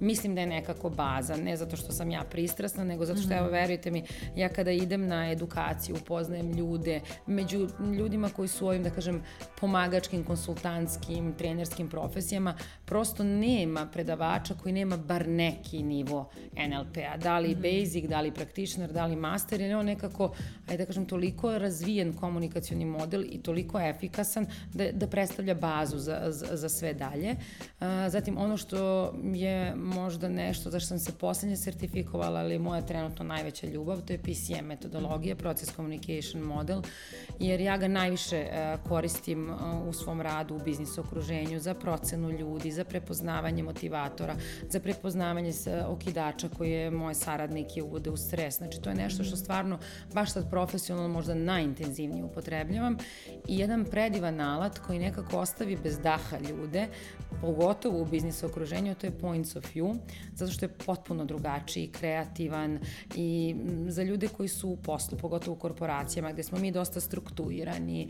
mislim 0.00 0.34
da 0.34 0.40
je 0.40 0.46
nekako 0.46 0.90
baza, 0.90 1.36
ne 1.36 1.56
zato 1.56 1.76
što 1.76 1.92
sam 1.92 2.10
ja 2.10 2.22
pristrasna, 2.30 2.84
nego 2.84 3.04
zato 3.04 3.20
što, 3.20 3.28
mm 3.28 3.32
-hmm. 3.32 3.38
evo, 3.38 3.50
verujte 3.50 3.90
mi, 3.90 4.04
ja 4.36 4.48
kada 4.48 4.70
idem 4.70 5.06
na 5.06 5.30
edukaciju, 5.30 5.96
upoznajem 5.96 6.52
ljude, 6.52 7.00
među 7.26 7.68
ljudima 7.98 8.28
koji 8.28 8.48
su 8.48 8.66
ovim, 8.66 8.82
da 8.82 8.90
kažem, 8.90 9.22
pomagačkim, 9.60 10.24
konsultantskim, 10.24 11.34
trenerskim 11.38 11.88
profesijama, 11.88 12.54
prosto 12.84 13.24
nema 13.24 13.86
predavača 13.86 14.54
koji 14.54 14.72
nema 14.72 14.96
bar 15.08 15.28
neki 15.28 15.82
nivo 15.82 16.30
NLP-a, 16.52 17.16
da 17.16 17.38
li 17.38 17.48
-hmm. 17.48 17.82
basic, 17.82 18.04
da 18.08 18.20
li 18.20 18.32
practitioner, 18.32 18.92
da 18.92 19.06
li 19.06 19.16
master, 19.16 19.60
jer 19.60 19.70
je 19.70 19.76
on 19.76 19.86
nekako, 19.86 20.34
ajde 20.66 20.82
da 20.82 20.86
kažem, 20.86 21.06
toliko 21.06 21.58
razvijen 21.58 22.12
komunikacioni 22.12 22.84
model 22.84 23.24
i 23.30 23.42
toliko 23.42 23.80
efikasan 23.80 24.46
da, 24.74 24.92
da 24.92 25.06
predstavlja 25.06 25.54
bazu 25.54 25.98
za, 25.98 26.20
za, 26.28 26.56
za 26.56 26.68
sve 26.68 26.94
dalje. 26.94 27.34
Zatim, 28.08 28.38
ono 28.38 28.56
što 28.56 29.12
je 29.34 29.74
možda 29.76 30.28
nešto 30.28 30.70
za 30.70 30.80
što 30.80 30.88
sam 30.88 30.98
se 30.98 31.12
poslednje 31.12 31.56
sertifikovala, 31.56 32.40
ali 32.40 32.54
je 32.54 32.58
moja 32.58 32.82
trenutno 32.82 33.24
najveća 33.24 33.66
ljubav, 33.66 34.00
to 34.00 34.12
je 34.12 34.18
PCM 34.18 34.64
metodologija, 34.64 35.36
Process 35.36 35.74
Communication 35.76 36.42
Model, 36.42 36.82
jer 37.38 37.60
ja 37.60 37.76
ga 37.76 37.88
najviše 37.88 38.46
koristim 38.88 39.50
u 39.88 39.92
svom 39.92 40.20
radu 40.20 40.54
u 40.54 40.58
biznis 40.64 40.98
okruženju 40.98 41.60
za 41.60 41.74
procenu 41.74 42.30
ljudi, 42.30 42.70
za 42.70 42.84
prepoznavanje 42.84 43.62
motivatora, 43.62 44.36
za 44.68 44.80
prepoznavanje 44.98 45.52
okidača 45.86 46.48
koje 46.48 46.90
moje 46.90 47.14
saradnike 47.14 47.82
uvode 47.82 48.10
u 48.10 48.16
stres. 48.16 48.56
Znači, 48.56 48.80
to 48.80 48.90
je 48.90 48.96
nešto 48.96 49.24
što 49.24 49.36
stvarno 49.36 49.78
baš 50.14 50.32
sad 50.32 50.50
profesionalno 50.50 51.08
možda 51.08 51.34
najintenzivnije 51.34 52.24
upotrebljavam 52.24 52.96
i 53.48 53.58
jedan 53.58 53.84
predivan 53.84 54.40
alat 54.40 54.78
koji 54.78 54.98
nekako 54.98 55.38
ostavi 55.38 55.78
bez 55.82 55.98
daha 55.98 56.38
ljude, 56.38 56.86
pogotovo 57.40 58.02
u 58.02 58.04
biznis 58.04 58.42
okruženju, 58.42 58.94
to 58.94 59.06
je 59.06 59.18
points 59.18 59.56
of 59.56 59.64
view, 59.74 59.96
zato 60.34 60.52
što 60.52 60.64
je 60.64 60.74
potpuno 60.86 61.24
drugačiji, 61.24 61.88
kreativan 61.88 62.78
i 63.14 63.56
za 63.88 64.02
ljude 64.02 64.28
koji 64.28 64.48
su 64.48 64.68
u 64.68 64.76
poslu, 64.76 65.18
pogotovo 65.18 65.56
u 65.56 65.60
korporacijama, 65.60 66.32
gde 66.32 66.42
smo 66.42 66.58
mi 66.58 66.72
dosta 66.72 67.00
strukturirani, 67.00 68.08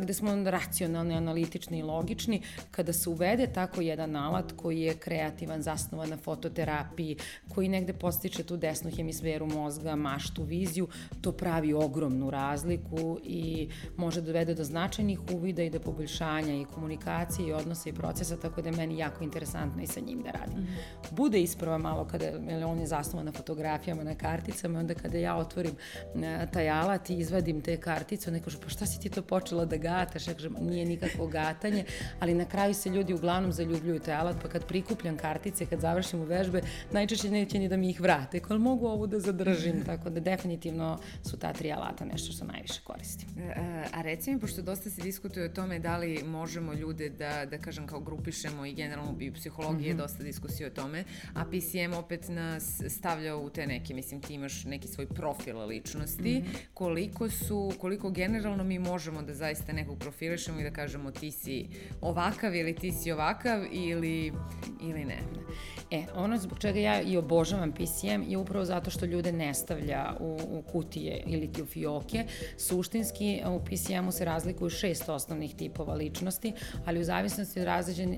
gde 0.00 0.14
smo 0.14 0.30
racionalni, 0.44 1.14
analitični 1.14 1.78
i 1.78 1.82
logični, 1.82 2.42
kada 2.70 2.92
se 2.92 3.10
uvede 3.10 3.46
tako 3.46 3.80
jedan 3.80 4.16
alat 4.16 4.52
koji 4.56 4.80
je 4.80 4.94
kreativan, 4.94 5.62
zasnovan 5.62 6.08
na 6.08 6.16
fototerapiji, 6.28 7.16
koji 7.48 7.68
negde 7.68 7.92
postiče 7.92 8.44
tu 8.44 8.56
desnu 8.56 8.90
hemisferu 8.90 9.46
mozga, 9.46 9.96
maštu, 9.96 10.44
viziju, 10.44 10.88
to 11.20 11.32
pravi 11.32 11.72
ogromnu 11.74 12.30
razliku 12.30 13.18
i 13.24 13.68
može 13.96 14.20
dovede 14.20 14.54
do 14.54 14.64
značajnih 14.64 15.20
uvida 15.34 15.62
i 15.62 15.70
do 15.70 15.80
poboljšanja 15.80 16.54
i 16.54 16.66
komunikacije 16.74 17.48
i 17.48 17.52
odnosa 17.52 17.88
i 17.88 17.92
procesa, 17.92 18.36
tako 18.36 18.62
da 18.62 18.68
je 18.68 18.76
meni 18.76 18.98
jako 18.98 19.24
interesantno 19.24 19.82
i 19.82 19.86
sa 19.86 20.00
njim 20.00 20.22
da 20.22 20.30
radim. 20.30 20.58
Mm 20.58 20.66
-hmm. 20.66 21.16
Bude 21.16 21.40
isprava 21.40 21.78
malo 21.78 22.04
kada, 22.04 22.24
jer 22.24 22.64
on 22.64 22.80
je 22.80 22.86
zasnovan 22.86 23.26
na 23.26 23.32
fotografijama, 23.32 24.04
na 24.04 24.14
karticama, 24.14 24.78
onda 24.78 24.94
kada 24.94 25.18
ja 25.18 25.36
otvorim 25.36 25.72
e, 26.14 26.46
taj 26.52 26.70
alat 26.70 27.10
i 27.10 27.18
izvadim 27.18 27.60
te 27.60 27.76
kartice, 27.76 28.30
onda 28.30 28.44
kažu, 28.44 28.58
pa 28.60 28.68
šta 28.68 28.86
si 28.86 29.00
ti 29.00 29.08
to 29.08 29.22
počela 29.22 29.64
da 29.64 29.76
gataš? 29.76 30.28
Ja 30.28 30.34
kažem, 30.34 30.56
nije 30.60 30.84
nikakvo 30.86 31.26
gatanje, 31.26 31.84
ali 32.20 32.34
na 32.34 32.44
kraju 32.44 32.74
se 32.74 32.90
ljudi 32.90 33.14
uglavnom 33.14 33.52
zaljubljuju 33.52 34.00
taj 34.00 34.14
alat, 34.14 34.36
pa 34.42 34.48
kad 34.48 34.66
prikupljam 34.66 35.16
kartice, 35.16 35.66
kad 35.66 35.80
završim 35.80 36.17
u 36.18 36.24
vežbe, 36.24 36.62
najčešće 36.92 37.30
neće 37.30 37.58
ni 37.58 37.68
da 37.68 37.76
mi 37.76 37.90
ih 37.90 38.00
vrate, 38.00 38.40
kol 38.40 38.58
mogu 38.58 38.86
ovu 38.86 39.06
da 39.06 39.20
zadržim, 39.20 39.84
tako 39.84 40.10
da 40.10 40.20
definitivno 40.20 40.98
su 41.22 41.36
ta 41.36 41.52
tri 41.52 41.72
alata 41.72 42.04
nešto 42.04 42.32
što 42.32 42.44
najviše 42.44 42.80
koristim. 42.84 43.28
A, 43.38 43.42
e, 43.42 43.84
a 43.92 44.02
reci 44.02 44.34
mi, 44.34 44.40
pošto 44.40 44.62
dosta 44.62 44.90
se 44.90 45.02
diskutuje 45.02 45.46
o 45.46 45.48
tome 45.48 45.78
da 45.78 45.96
li 45.96 46.22
možemo 46.24 46.72
ljude 46.72 47.08
da, 47.08 47.46
da 47.46 47.58
kažem 47.58 47.86
kao 47.86 48.00
grupišemo 48.00 48.66
i 48.66 48.74
generalno 48.74 49.12
bi 49.12 49.30
u 49.30 49.34
psihologiji 49.34 49.92
mm 49.92 49.96
-hmm. 49.96 50.00
dosta 50.00 50.22
diskusije 50.22 50.66
o 50.66 50.70
tome, 50.70 51.04
a 51.34 51.44
PCM 51.44 51.94
opet 51.98 52.28
nas 52.28 52.82
stavlja 52.88 53.36
u 53.36 53.50
te 53.50 53.66
neke, 53.66 53.94
mislim 53.94 54.20
ti 54.20 54.34
imaš 54.34 54.64
neki 54.64 54.88
svoj 54.88 55.06
profil 55.06 55.66
ličnosti, 55.66 56.42
mm 56.42 56.42
-hmm. 56.42 56.56
koliko 56.74 57.30
su, 57.30 57.72
koliko 57.80 58.10
generalno 58.10 58.64
mi 58.64 58.78
možemo 58.78 59.22
da 59.22 59.34
zaista 59.34 59.72
nekog 59.72 59.98
profilišemo 59.98 60.60
i 60.60 60.64
da 60.64 60.70
kažemo 60.70 61.10
ti 61.10 61.30
si 61.30 61.66
ovakav 62.00 62.54
ili 62.54 62.74
ti 62.74 62.92
si 62.92 63.12
ovakav 63.12 63.64
ili, 63.72 64.32
ili 64.82 65.04
ne. 65.04 65.18
E, 65.90 66.04
ono 66.14 66.38
zbog 66.38 66.58
čega 66.58 66.80
ja 66.80 67.02
i 67.02 67.16
obožavam 67.16 67.72
PCM 67.72 68.22
je 68.28 68.38
upravo 68.38 68.64
zato 68.64 68.90
što 68.90 69.06
ljude 69.06 69.32
ne 69.32 69.54
stavlja 69.54 70.14
u, 70.20 70.38
u 70.50 70.62
kutije 70.62 71.22
ili 71.26 71.52
ti 71.52 71.62
u 71.62 71.66
fioke. 71.66 72.24
Suštinski 72.56 73.42
u 73.46 73.60
PCM-u 73.64 74.12
se 74.12 74.24
razlikuju 74.24 74.70
šest 74.70 75.08
osnovnih 75.08 75.54
tipova 75.54 75.94
ličnosti, 75.94 76.52
ali 76.84 77.00
u 77.00 77.04
zavisnosti 77.04 77.60
od 77.60 77.66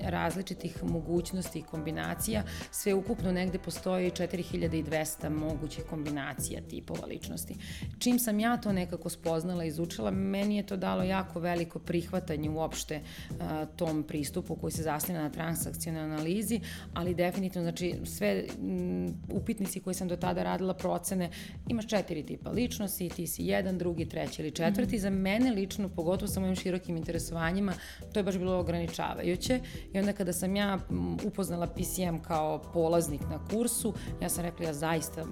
različitih 0.03 0.83
mogućnosti 0.83 1.59
i 1.59 1.63
kombinacija, 1.63 2.43
sve 2.71 2.93
ukupno 2.93 3.31
negde 3.31 3.57
postoji 3.57 4.11
4200 4.11 5.29
mogućih 5.29 5.83
kombinacija 5.89 6.61
tipova 6.69 7.05
ličnosti. 7.05 7.55
Čim 7.99 8.19
sam 8.19 8.39
ja 8.39 8.57
to 8.57 8.71
nekako 8.71 9.09
spoznala 9.09 9.63
i 9.63 9.67
izučila, 9.67 10.11
meni 10.11 10.57
je 10.57 10.65
to 10.65 10.77
dalo 10.77 11.03
jako 11.03 11.39
veliko 11.39 11.79
prihvatanje 11.79 12.49
uopšte 12.49 13.01
a, 13.39 13.65
tom 13.65 14.03
pristupu 14.03 14.55
koji 14.55 14.71
se 14.71 14.83
zasniva 14.83 15.21
na 15.21 15.29
transakcionalnoj 15.29 16.15
analizi, 16.15 16.59
ali 16.93 17.15
definitivno, 17.15 17.60
znači 17.61 17.95
sve 18.05 18.43
m, 18.59 19.13
upitnici 19.33 19.79
koje 19.79 19.93
sam 19.93 20.07
do 20.07 20.15
tada 20.15 20.43
radila 20.43 20.73
procene, 20.73 21.29
imaš 21.67 21.87
četiri 21.87 22.25
tipa 22.25 22.49
ličnosti, 22.49 23.09
ti 23.09 23.27
si 23.27 23.43
jedan, 23.43 23.77
drugi, 23.77 24.09
treći 24.09 24.41
ili 24.41 24.51
četvrti. 24.51 24.95
Mm 24.95 24.99
-hmm. 24.99 25.01
Za 25.01 25.09
mene 25.09 25.51
lično, 25.51 25.89
pogotovo 25.89 26.27
sa 26.27 26.39
mojim 26.39 26.55
širokim 26.55 26.97
interesovanjima, 26.97 27.73
to 28.13 28.19
je 28.19 28.23
baš 28.23 28.37
bilo 28.37 28.59
ograničavajuće 28.59 29.59
i 29.93 29.99
onda 29.99 30.13
kada 30.13 30.33
sam 30.33 30.55
ja 30.55 30.79
upoznala 31.25 31.67
PCM 31.67 32.17
kao 32.27 32.61
polaznik 32.73 33.21
na 33.21 33.45
kursu, 33.51 33.93
ja 34.21 34.29
sam 34.29 34.43
rekla 34.43 34.65
ja 34.65 34.73
zaista 34.73 35.25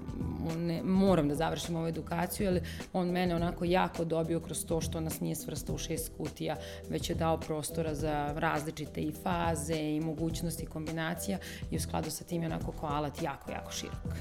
ne, 0.56 0.82
moram 0.82 1.28
da 1.28 1.34
završim 1.34 1.76
ovu 1.76 1.86
edukaciju, 1.86 2.46
jer 2.46 2.62
on 2.92 3.08
mene 3.08 3.34
onako 3.34 3.64
jako 3.64 4.04
dobio 4.04 4.40
kroz 4.40 4.64
to 4.66 4.80
što 4.80 5.00
nas 5.00 5.20
nije 5.20 5.34
svrstao 5.34 5.74
u 5.74 5.78
šest 5.78 6.12
kutija, 6.16 6.56
već 6.88 7.10
je 7.10 7.14
dao 7.14 7.40
prostora 7.40 7.94
za 7.94 8.32
različite 8.36 9.00
i 9.00 9.12
faze 9.12 9.76
i 9.76 10.00
mogućnosti 10.00 10.66
kombinacija 10.66 11.38
i 11.70 11.76
u 11.76 11.80
skladu 11.80 12.10
sa 12.10 12.19
tim 12.24 12.42
je 12.42 12.46
onako 12.46 12.72
kao 12.72 12.88
alat 12.88 13.22
jako, 13.22 13.50
jako 13.50 13.72
širok. 13.72 14.14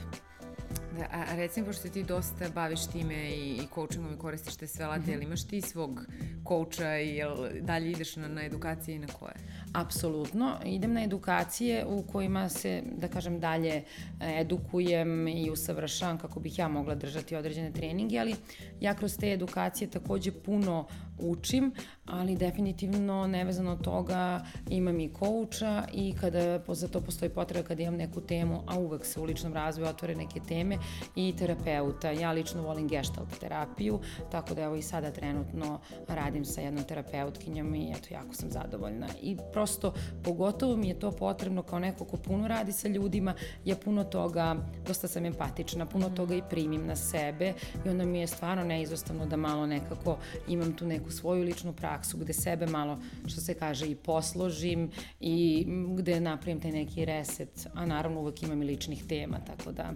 Da, 0.97 1.05
a, 1.11 1.35
recimo, 1.35 1.65
pošto 1.65 1.89
ti 1.89 2.03
dosta 2.03 2.49
baviš 2.55 2.85
time 2.85 3.29
i, 3.29 3.57
i 3.57 3.67
coachingom 3.75 4.13
i 4.13 4.17
koristiš 4.17 4.55
te 4.55 4.67
sve 4.67 4.85
alate, 4.85 5.01
mm 5.01 5.05
-hmm. 5.05 5.11
jel 5.11 5.21
imaš 5.21 5.47
ti 5.47 5.61
svog 5.61 6.01
coacha 6.47 6.97
i 6.97 7.15
jel 7.15 7.35
dalje 7.61 7.91
ideš 7.91 8.15
na, 8.15 8.27
na 8.27 8.45
edukacije 8.45 8.95
i 8.95 8.99
na 8.99 9.07
koje? 9.07 9.33
Apsolutno. 9.73 10.55
Idem 10.65 10.93
na 10.93 11.03
edukacije 11.03 11.85
u 11.85 12.03
kojima 12.03 12.49
se, 12.49 12.83
da 12.97 13.07
kažem, 13.07 13.39
dalje 13.39 13.73
e, 13.73 13.83
edukujem 14.19 15.27
i 15.27 15.49
usavršavam 15.49 16.17
kako 16.17 16.39
bih 16.39 16.59
ja 16.59 16.67
mogla 16.67 16.95
držati 16.95 17.35
određene 17.35 17.71
treninge, 17.71 18.19
ali 18.19 18.35
ja 18.79 18.93
kroz 18.93 19.17
te 19.17 19.31
edukacije 19.31 19.89
takođe 19.89 20.31
puno 20.31 20.87
učim, 21.19 21.71
ali 22.05 22.35
definitivno 22.35 23.27
nevezano 23.27 23.71
od 23.71 23.83
toga 23.83 24.45
imam 24.69 24.99
i 24.99 25.13
kouča 25.13 25.83
i 25.93 26.13
kada 26.21 26.59
za 26.67 26.87
to 26.87 27.01
postoji 27.01 27.29
potreba 27.29 27.67
kada 27.67 27.83
imam 27.83 27.95
neku 27.95 28.21
temu, 28.21 28.63
a 28.67 28.79
uvek 28.79 29.05
se 29.05 29.19
u 29.19 29.23
ličnom 29.23 29.53
razvoju 29.53 29.89
otvore 29.89 30.15
neke 30.15 30.39
teme 30.39 30.77
i 31.15 31.33
terapeuta. 31.37 32.11
Ja 32.11 32.31
lično 32.31 32.61
volim 32.61 32.87
gestalt 32.87 33.39
terapiju, 33.39 33.99
tako 34.31 34.53
da 34.53 34.61
evo 34.61 34.75
i 34.75 34.81
sada 34.81 35.11
trenutno 35.11 35.79
radim 36.07 36.45
sa 36.45 36.61
jednom 36.61 36.83
terapeutkinjom 36.83 37.75
i 37.75 37.91
eto, 37.91 38.13
jako 38.13 38.33
sam 38.33 38.51
zadovoljna. 38.51 39.07
I 39.21 39.37
prosto, 39.53 39.93
pogotovo 40.23 40.77
mi 40.77 40.87
je 40.87 40.99
to 40.99 41.11
potrebno 41.11 41.63
kao 41.63 41.79
neko 41.79 42.05
ko 42.05 42.17
puno 42.17 42.47
radi 42.47 42.71
sa 42.71 42.87
ljudima, 42.87 43.33
ja 43.65 43.75
puno 43.75 44.03
toga, 44.03 44.55
dosta 44.87 45.07
sam 45.07 45.25
empatična, 45.25 45.85
puno 45.85 46.09
toga 46.09 46.35
i 46.35 46.41
primim 46.49 46.85
na 46.85 46.95
sebe 46.95 47.53
i 47.85 47.89
onda 47.89 48.05
mi 48.05 48.19
je 48.19 48.27
stvarno 48.27 48.63
neizostavno 48.63 49.25
da 49.25 49.37
malo 49.37 49.65
nekako 49.65 50.17
imam 50.47 50.73
tu 50.73 50.85
neku 50.85 51.08
svoju 51.13 51.43
ličnu 51.43 51.73
praksu 51.73 52.17
gde 52.17 52.33
sebe 52.33 52.67
malo, 52.67 52.99
što 53.27 53.41
se 53.41 53.53
kaže, 53.53 53.87
i 53.87 53.95
posložim 53.95 54.91
i 55.19 55.65
gde 55.97 56.19
napravim 56.19 56.61
taj 56.61 56.71
neki 56.71 57.05
reset, 57.05 57.67
a 57.73 57.85
naravno 57.85 58.19
uvek 58.19 58.43
imam 58.43 58.61
i 58.61 58.65
ličnih 58.65 59.03
tema, 59.07 59.39
tako 59.47 59.71
da 59.71 59.93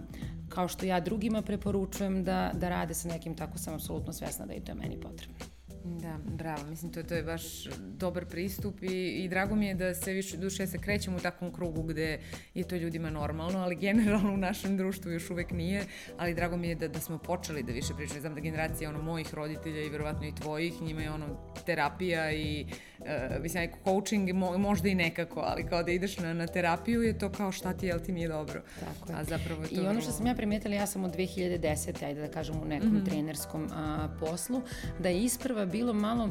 kao 0.48 0.68
što 0.68 0.86
ja 0.86 1.00
drugima 1.00 1.42
preporučujem 1.42 2.24
da, 2.24 2.50
da 2.54 2.68
rade 2.68 2.94
sa 2.94 3.08
nekim, 3.08 3.36
tako 3.36 3.58
sam 3.58 3.74
apsolutno 3.74 4.12
svesna 4.12 4.46
da 4.46 4.52
je 4.52 4.64
to 4.64 4.74
meni 4.74 5.00
potrebno. 5.00 5.53
Da, 5.84 6.18
bravo. 6.24 6.66
Mislim, 6.66 6.92
to, 6.92 7.02
to 7.02 7.14
je 7.14 7.22
baš 7.22 7.42
dobar 7.78 8.24
pristup 8.26 8.82
i, 8.82 9.24
i 9.24 9.28
drago 9.28 9.54
mi 9.54 9.66
je 9.66 9.74
da 9.74 9.94
se 9.94 10.12
više 10.12 10.36
duše 10.36 10.66
se 10.66 10.78
krećemo 10.78 11.16
u 11.16 11.20
takvom 11.20 11.52
krugu 11.52 11.82
gde 11.82 12.20
je 12.54 12.64
to 12.68 12.76
ljudima 12.76 13.10
normalno, 13.10 13.58
ali 13.58 13.76
generalno 13.76 14.34
u 14.34 14.36
našem 14.36 14.76
društvu 14.76 15.10
još 15.10 15.30
uvek 15.30 15.50
nije, 15.50 15.84
ali 16.18 16.34
drago 16.34 16.56
mi 16.56 16.68
je 16.68 16.74
da, 16.74 16.88
da 16.88 17.00
smo 17.00 17.18
počeli 17.18 17.62
da 17.62 17.72
više 17.72 17.94
pričamo. 17.96 18.20
Znam 18.20 18.34
da 18.34 18.40
generacija 18.40 18.90
ono, 18.90 19.02
mojih 19.02 19.34
roditelja 19.34 19.82
i 19.82 19.88
verovatno 19.88 20.26
i 20.26 20.34
tvojih, 20.34 20.82
njima 20.82 21.02
je 21.02 21.10
ono 21.10 21.26
terapija 21.66 22.32
i 22.32 22.66
uh, 22.98 23.06
mislim, 23.42 23.70
coaching 23.84 24.32
mo, 24.32 24.58
možda 24.58 24.88
i 24.88 24.94
nekako, 24.94 25.40
ali 25.40 25.66
kao 25.66 25.82
da 25.82 25.92
ideš 25.92 26.18
na, 26.18 26.34
na 26.34 26.46
terapiju 26.46 27.02
je 27.02 27.18
to 27.18 27.32
kao 27.32 27.52
šta 27.52 27.72
ti, 27.72 27.86
jel 27.86 27.98
ti 28.00 28.12
nije 28.12 28.28
dobro. 28.28 28.62
Tako 28.80 29.12
je. 29.12 29.18
A 29.18 29.24
zapravo 29.24 29.62
je 29.62 29.68
to 29.68 29.74
I 29.74 29.86
ono 29.86 30.00
što 30.00 30.10
sam 30.10 30.26
ja 30.26 30.34
primetila, 30.34 30.74
ja 30.74 30.86
sam 30.86 31.04
od 31.04 31.16
2010. 31.16 32.04
ajde 32.04 32.20
da 32.20 32.28
kažem 32.28 32.62
u 32.62 32.64
nekom 32.64 32.88
mm 32.88 32.96
-hmm. 32.96 33.04
trenerskom 33.04 33.68
a, 33.72 34.08
poslu, 34.20 34.62
da 34.98 35.08
je 35.08 35.22
isprva 35.22 35.64
bilo 35.74 35.92
malo 35.92 36.30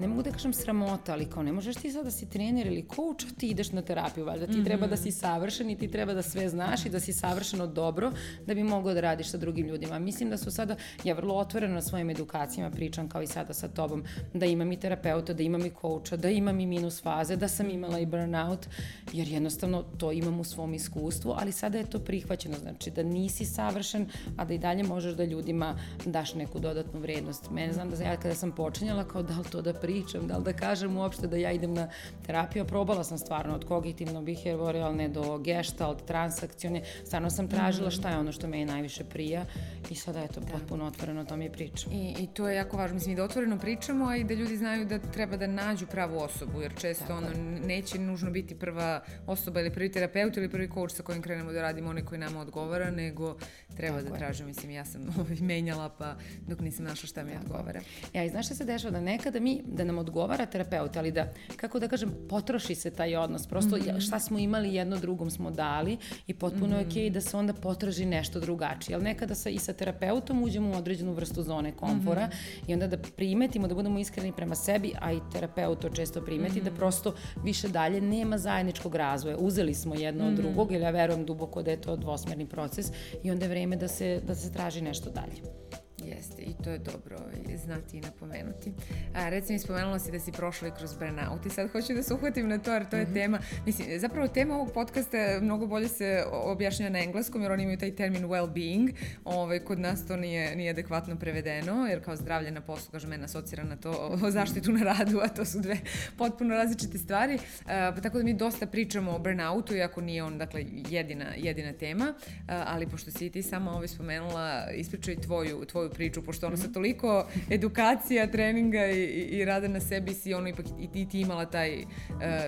ne 0.00 0.08
mogu 0.08 0.22
da 0.22 0.30
kažem 0.30 0.52
sramota, 0.52 1.12
ali 1.12 1.24
kao 1.24 1.42
ne 1.42 1.52
možeš 1.52 1.76
ti 1.76 1.92
sad 1.92 2.04
da 2.04 2.10
si 2.10 2.30
trener 2.30 2.66
ili 2.66 2.86
coach, 2.94 3.36
ti 3.38 3.48
ideš 3.48 3.72
na 3.72 3.82
terapiju, 3.82 4.24
valjda 4.24 4.46
ti 4.46 4.52
mm 4.52 4.56
-hmm. 4.56 4.64
treba 4.64 4.86
da 4.86 4.96
si 4.96 5.12
savršen 5.12 5.70
i 5.70 5.78
ti 5.78 5.90
treba 5.90 6.14
da 6.14 6.22
sve 6.22 6.48
znaš 6.48 6.86
i 6.86 6.90
da 6.90 7.00
si 7.00 7.12
savršeno 7.12 7.66
dobro 7.66 8.12
da 8.46 8.54
bi 8.54 8.62
mogao 8.62 8.94
da 8.94 9.00
radiš 9.00 9.30
sa 9.30 9.36
drugim 9.36 9.66
ljudima. 9.66 9.98
Mislim 9.98 10.30
da 10.30 10.36
su 10.36 10.50
sada, 10.50 10.76
ja 11.04 11.14
vrlo 11.14 11.34
otvoreno 11.34 11.74
na 11.74 11.82
svojim 11.82 12.10
edukacijama 12.10 12.70
pričam 12.70 13.08
kao 13.08 13.22
i 13.22 13.26
sada 13.26 13.54
sa 13.54 13.68
tobom, 13.68 14.04
da 14.34 14.46
imam 14.46 14.72
i 14.72 14.80
terapeuta, 14.80 15.32
da 15.32 15.42
imam 15.42 15.66
i 15.66 15.72
coacha, 15.80 16.16
da 16.16 16.30
imam 16.30 16.60
i 16.60 16.66
minus 16.66 17.02
faze, 17.02 17.36
da 17.36 17.48
sam 17.48 17.70
imala 17.70 17.98
i 17.98 18.06
burnout, 18.06 18.66
jer 19.12 19.28
jednostavno 19.28 19.82
to 19.82 20.12
imam 20.12 20.40
u 20.40 20.44
svom 20.44 20.74
iskustvu, 20.74 21.34
ali 21.36 21.52
sada 21.52 21.78
je 21.78 21.90
to 21.90 21.98
prihvaćeno, 21.98 22.56
znači 22.58 22.90
da 22.90 23.02
nisi 23.02 23.44
savršen, 23.44 24.06
a 24.36 24.44
da 24.44 24.54
i 24.54 24.58
dalje 24.58 24.82
možeš 24.82 25.14
da 25.14 25.24
ljudima 25.24 25.78
daš 26.04 26.34
neku 26.34 26.58
dodatnu 26.58 27.00
vrednost. 27.00 27.50
Mene 27.50 27.72
znam 27.72 27.90
da 27.90 28.04
ja 28.04 28.16
kada 28.16 28.34
sam 28.34 28.52
počinjala 28.52 29.04
kao 29.04 29.22
da 29.22 29.38
li 29.38 29.44
to 29.50 29.62
da 29.62 29.72
pričam, 29.90 30.26
da 30.26 30.36
li 30.36 30.44
da 30.44 30.52
kažem 30.52 30.96
uopšte 30.96 31.26
da 31.26 31.36
ja 31.36 31.52
idem 31.52 31.74
na 31.74 31.88
terapiju, 32.26 32.64
probala 32.64 33.04
sam 33.04 33.18
stvarno 33.18 33.54
od 33.54 33.64
kognitivno-behavioralne 33.64 35.08
do 35.08 35.38
gestalt, 35.38 36.06
transakcione, 36.06 36.82
stvarno 37.04 37.30
sam 37.30 37.48
tražila 37.48 37.88
mhm. 37.88 37.96
šta 37.96 38.10
je 38.10 38.18
ono 38.18 38.32
što 38.32 38.48
me 38.48 38.64
najviše 38.64 39.04
prija 39.04 39.44
i 39.90 39.94
sada 39.94 40.20
je 40.20 40.28
to 40.28 40.40
da. 40.40 40.46
potpuno 40.46 40.86
otvoreno, 40.86 41.24
to 41.24 41.36
mi 41.36 41.44
je 41.44 41.52
pričam. 41.52 41.92
I, 41.92 42.14
I 42.18 42.26
to 42.26 42.48
je 42.48 42.56
jako 42.56 42.76
važno, 42.76 42.94
mislim 42.94 43.12
i 43.12 43.16
da 43.16 43.24
otvoreno 43.24 43.58
pričamo, 43.58 44.06
a 44.06 44.16
i 44.16 44.24
da 44.24 44.34
ljudi 44.34 44.56
znaju 44.56 44.84
da 44.84 44.98
treba 44.98 45.36
da 45.36 45.46
nađu 45.46 45.86
pravu 45.86 46.18
osobu, 46.18 46.60
jer 46.60 46.72
često 46.80 47.04
Tako. 47.04 47.16
ono 47.18 47.28
neće 47.66 47.98
nužno 47.98 48.30
biti 48.30 48.54
prva 48.54 49.00
osoba 49.26 49.60
ili 49.60 49.70
prvi 49.70 49.92
terapeut 49.92 50.36
ili 50.36 50.50
prvi 50.50 50.68
coach 50.74 50.94
sa 50.94 51.02
kojim 51.02 51.22
krenemo 51.22 51.52
da 51.52 51.62
radimo 51.62 51.90
onaj 51.90 52.04
koji 52.04 52.18
nama 52.18 52.40
odgovara, 52.40 52.90
nego 52.90 53.36
treba 53.76 53.98
Tako 53.98 54.10
da 54.10 54.18
tražim, 54.18 54.46
mislim 54.46 54.70
ja 54.70 54.84
sam 54.84 55.02
ovaj, 55.20 55.36
menjala 55.40 55.88
pa 55.98 56.14
dok 56.48 56.60
nisam 56.60 56.84
našla 56.84 57.06
šta 57.06 57.24
mi 57.24 57.30
Tako. 57.32 57.44
odgovara. 57.44 57.80
Ja, 58.12 58.24
i 58.24 58.28
znaš 58.28 58.46
šta 58.46 58.54
se 58.54 58.64
dešava, 58.64 58.90
da 58.90 59.00
nekada 59.00 59.40
mi, 59.40 59.62
da 59.80 59.84
nam 59.84 59.98
odgovara 59.98 60.46
terapeut, 60.46 60.96
ali 60.96 61.12
da, 61.12 61.26
kako 61.56 61.78
da 61.78 61.88
kažem, 61.88 62.12
potroši 62.28 62.74
se 62.74 62.90
taj 62.90 63.16
odnos. 63.16 63.46
Prosto 63.46 63.76
mm 63.76 63.80
-hmm. 63.80 64.00
šta 64.06 64.18
smo 64.18 64.38
imali 64.38 64.74
jedno 64.74 64.96
drugom 64.96 65.30
smo 65.30 65.50
dali 65.50 65.96
i 66.26 66.34
potpuno 66.34 66.66
mm 66.66 66.70
-hmm. 66.70 66.78
je 66.78 66.86
okej 66.86 67.02
okay 67.02 67.12
da 67.12 67.20
se 67.20 67.36
onda 67.36 67.52
potraži 67.52 68.06
nešto 68.06 68.40
drugačije. 68.40 68.94
Ali 68.94 69.04
nekada 69.04 69.34
sa, 69.34 69.50
i 69.50 69.58
sa 69.58 69.72
terapeutom 69.72 70.42
uđemo 70.42 70.70
u 70.70 70.78
određenu 70.78 71.12
vrstu 71.12 71.42
zone 71.42 71.72
komfora 71.72 72.26
mm 72.26 72.30
-hmm. 72.30 72.70
i 72.70 72.74
onda 72.74 72.86
da 72.86 72.98
primetimo, 73.16 73.68
da 73.68 73.74
budemo 73.74 73.98
iskreni 73.98 74.32
prema 74.32 74.54
sebi, 74.54 74.92
a 75.00 75.12
i 75.12 75.20
terapeut 75.32 75.80
to 75.80 75.88
često 75.88 76.20
primeti, 76.20 76.60
mm 76.60 76.62
-hmm. 76.62 76.70
da 76.70 76.76
prosto 76.76 77.14
više 77.44 77.68
dalje 77.68 78.00
nema 78.00 78.38
zajedničkog 78.38 78.94
razvoja. 78.94 79.36
Uzeli 79.36 79.74
smo 79.74 79.94
jedno 79.94 80.24
mm 80.24 80.26
-hmm. 80.26 80.32
od 80.32 80.38
mhm. 80.38 80.42
drugog, 80.42 80.72
ili 80.72 80.84
ja 80.84 80.90
verujem 80.90 81.24
duboko 81.26 81.62
da 81.62 81.70
je 81.70 81.80
to 81.80 81.96
dvosmerni 81.96 82.46
proces 82.46 82.86
i 83.22 83.30
onda 83.30 83.44
je 83.44 83.48
vreme 83.48 83.76
da 83.76 83.88
se, 83.88 84.20
da 84.26 84.34
se 84.34 84.52
traži 84.52 84.80
nešto 84.80 85.10
dalje. 85.10 85.60
Jeste, 86.04 86.42
i 86.42 86.54
to 86.64 86.70
je 86.70 86.78
dobro 86.78 87.16
znati 87.56 87.96
i 87.96 88.00
napomenuti. 88.00 88.72
A, 89.14 89.28
recimo, 89.28 89.58
spomenula 89.58 89.98
si 89.98 90.12
da 90.12 90.20
si 90.20 90.32
prošla 90.32 90.68
i 90.68 90.70
kroz 90.78 90.94
burnout 90.94 91.46
i 91.46 91.50
sad 91.50 91.72
hoću 91.72 91.94
da 91.94 92.02
se 92.02 92.14
uhvatim 92.14 92.48
na 92.48 92.58
to, 92.58 92.72
jer 92.72 92.88
to 92.88 92.96
je 92.96 93.04
mm 93.04 93.06
-hmm. 93.06 93.14
tema, 93.14 93.38
mislim, 93.66 93.98
zapravo 93.98 94.28
tema 94.28 94.54
ovog 94.54 94.72
podcasta 94.74 95.16
mnogo 95.40 95.66
bolje 95.66 95.88
se 95.88 96.24
objašnja 96.30 96.90
na 96.90 96.98
engleskom, 96.98 97.42
jer 97.42 97.52
oni 97.52 97.62
imaju 97.62 97.78
taj 97.78 97.94
termin 97.94 98.24
well-being, 98.24 98.94
ovaj, 99.24 99.58
kod 99.58 99.78
nas 99.78 100.06
to 100.06 100.16
nije, 100.16 100.56
nije 100.56 100.70
adekvatno 100.70 101.16
prevedeno, 101.16 101.86
jer 101.86 102.04
kao 102.04 102.16
zdravlje 102.16 102.50
na 102.50 102.60
poslu, 102.60 102.90
kaže, 102.92 103.08
mene 103.08 103.24
asocira 103.24 103.64
na 103.64 103.76
to, 103.76 104.18
o 104.24 104.30
zaštitu 104.30 104.72
na 104.72 104.82
radu, 104.82 105.20
a 105.22 105.28
to 105.28 105.44
su 105.44 105.60
dve 105.60 105.76
potpuno 106.18 106.54
različite 106.54 106.98
stvari, 106.98 107.38
a, 107.66 107.92
pa 107.94 108.00
tako 108.00 108.18
da 108.18 108.24
mi 108.24 108.34
dosta 108.34 108.66
pričamo 108.66 109.12
o 109.12 109.18
burnoutu, 109.18 109.76
iako 109.76 110.00
nije 110.00 110.24
on, 110.24 110.38
dakle, 110.38 110.64
jedina, 110.88 111.26
jedina 111.36 111.72
tema, 111.72 112.14
a, 112.48 112.64
ali 112.66 112.86
pošto 112.86 113.10
si 113.10 113.30
ti 113.30 113.42
sama 113.42 113.72
ovaj 113.72 113.88
spomenula, 113.88 114.70
ispričaj 114.70 115.16
tvoju, 115.16 115.64
tvoju 115.64 115.89
priču, 115.90 116.22
pošto 116.22 116.46
ono 116.46 116.56
sa 116.56 116.68
toliko 116.68 117.26
edukacija, 117.50 118.30
treninga 118.30 118.86
i, 118.86 119.04
i 119.04 119.44
rada 119.44 119.68
na 119.68 119.80
sebi 119.80 120.14
si 120.14 120.34
ono 120.34 120.48
ipak 120.48 120.66
i 120.80 120.88
ti, 120.92 121.08
ti 121.08 121.20
imala 121.20 121.46
taj, 121.46 121.82
uh, 121.82 121.86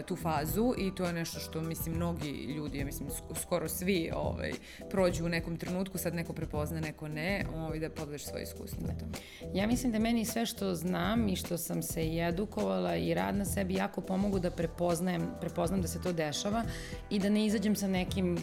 tu 0.06 0.16
fazu 0.16 0.74
i 0.78 0.94
to 0.94 1.04
je 1.04 1.12
nešto 1.12 1.40
što 1.40 1.60
mislim 1.60 1.94
mnogi 1.94 2.30
ljudi, 2.30 2.78
ja 2.78 2.84
mislim 2.84 3.08
skoro 3.42 3.68
svi 3.68 4.10
ovaj, 4.14 4.52
prođu 4.90 5.24
u 5.24 5.28
nekom 5.28 5.56
trenutku, 5.56 5.98
sad 5.98 6.14
neko 6.14 6.32
prepozna, 6.32 6.80
neko 6.80 7.08
ne, 7.08 7.44
ovaj, 7.54 7.78
da 7.78 7.90
podeliš 7.90 8.24
svoje 8.24 8.42
iskustvo 8.42 8.86
to. 8.86 9.06
Ja 9.54 9.66
mislim 9.66 9.92
da 9.92 9.98
meni 9.98 10.24
sve 10.24 10.46
što 10.46 10.74
znam 10.74 11.28
i 11.28 11.36
što 11.36 11.58
sam 11.58 11.82
se 11.82 12.06
i 12.06 12.20
edukovala 12.20 12.96
i 12.96 13.14
rad 13.14 13.36
na 13.36 13.44
sebi 13.44 13.74
jako 13.74 14.00
pomogu 14.00 14.38
da 14.38 14.50
prepoznajem, 14.50 15.22
prepoznam 15.40 15.82
da 15.82 15.88
se 15.88 16.02
to 16.02 16.12
dešava 16.12 16.64
i 17.10 17.18
da 17.18 17.28
ne 17.28 17.46
izađem 17.46 17.76
sa 17.76 17.88
nekim 17.88 18.38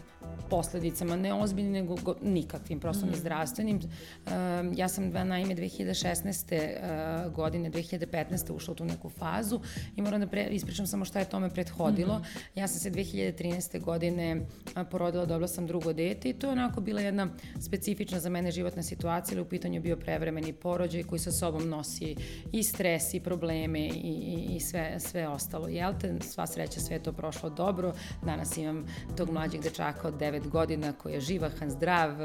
posledicama, 0.49 1.15
ne 1.15 1.33
ozbiljnim, 1.33 1.73
nego 1.73 1.95
go, 1.95 2.15
nikakvim, 2.21 2.79
prosto 2.79 3.05
mm. 3.05 3.15
zdravstvenim. 3.15 3.77
Uh, 3.77 4.31
ja 4.75 4.87
sam 4.87 5.09
naime 5.09 5.55
2016. 5.55 7.25
Uh, 7.25 7.33
godine, 7.33 7.71
2015. 7.71 8.53
ušla 8.53 8.71
u 8.71 8.75
tu 8.75 8.85
neku 8.85 9.09
fazu 9.09 9.59
i 9.95 10.01
moram 10.01 10.21
da 10.21 10.27
pre, 10.27 10.47
ispričam 10.51 10.87
samo 10.87 11.05
šta 11.05 11.19
je 11.19 11.25
tome 11.25 11.49
prethodilo. 11.49 12.19
Mm. 12.19 12.59
Ja 12.59 12.67
sam 12.67 12.79
se 12.79 12.91
2013. 12.91 13.81
godine 13.81 14.35
uh, 14.35 14.87
porodila, 14.91 15.25
dobila 15.25 15.47
sam 15.47 15.67
drugo 15.67 15.93
dete 15.93 16.29
i 16.29 16.33
to 16.33 16.47
je 16.47 16.51
onako 16.51 16.81
bila 16.81 17.01
jedna 17.01 17.27
specifična 17.59 18.19
za 18.19 18.29
mene 18.29 18.51
životna 18.51 18.83
situacija, 18.83 19.35
ali 19.37 19.41
u 19.41 19.49
pitanju 19.49 19.81
bio 19.81 19.97
prevremeni 19.97 20.53
porođaj 20.53 21.03
koji 21.03 21.19
sa 21.19 21.31
sobom 21.31 21.69
nosi 21.69 22.15
i 22.51 22.63
stres 22.63 23.13
i 23.13 23.19
probleme 23.19 23.79
i, 23.79 23.91
i, 23.93 24.55
i 24.55 24.59
sve, 24.59 24.99
sve 24.99 25.27
ostalo. 25.27 25.67
Jel 25.67 25.93
te, 26.01 26.15
sva 26.21 26.47
sreća, 26.47 26.79
sve 26.79 26.95
je 26.95 27.03
to 27.03 27.13
prošlo 27.13 27.49
dobro. 27.49 27.93
Danas 28.25 28.57
imam 28.57 28.85
tog 29.17 29.31
mlađeg 29.31 29.61
dečaka 29.61 30.07
od 30.07 30.17
9 30.19 30.49
godina 30.49 30.93
koji 30.93 31.13
je 31.13 31.21
živahan, 31.21 31.69
zdrav, 31.69 32.11
uh, 32.11 32.19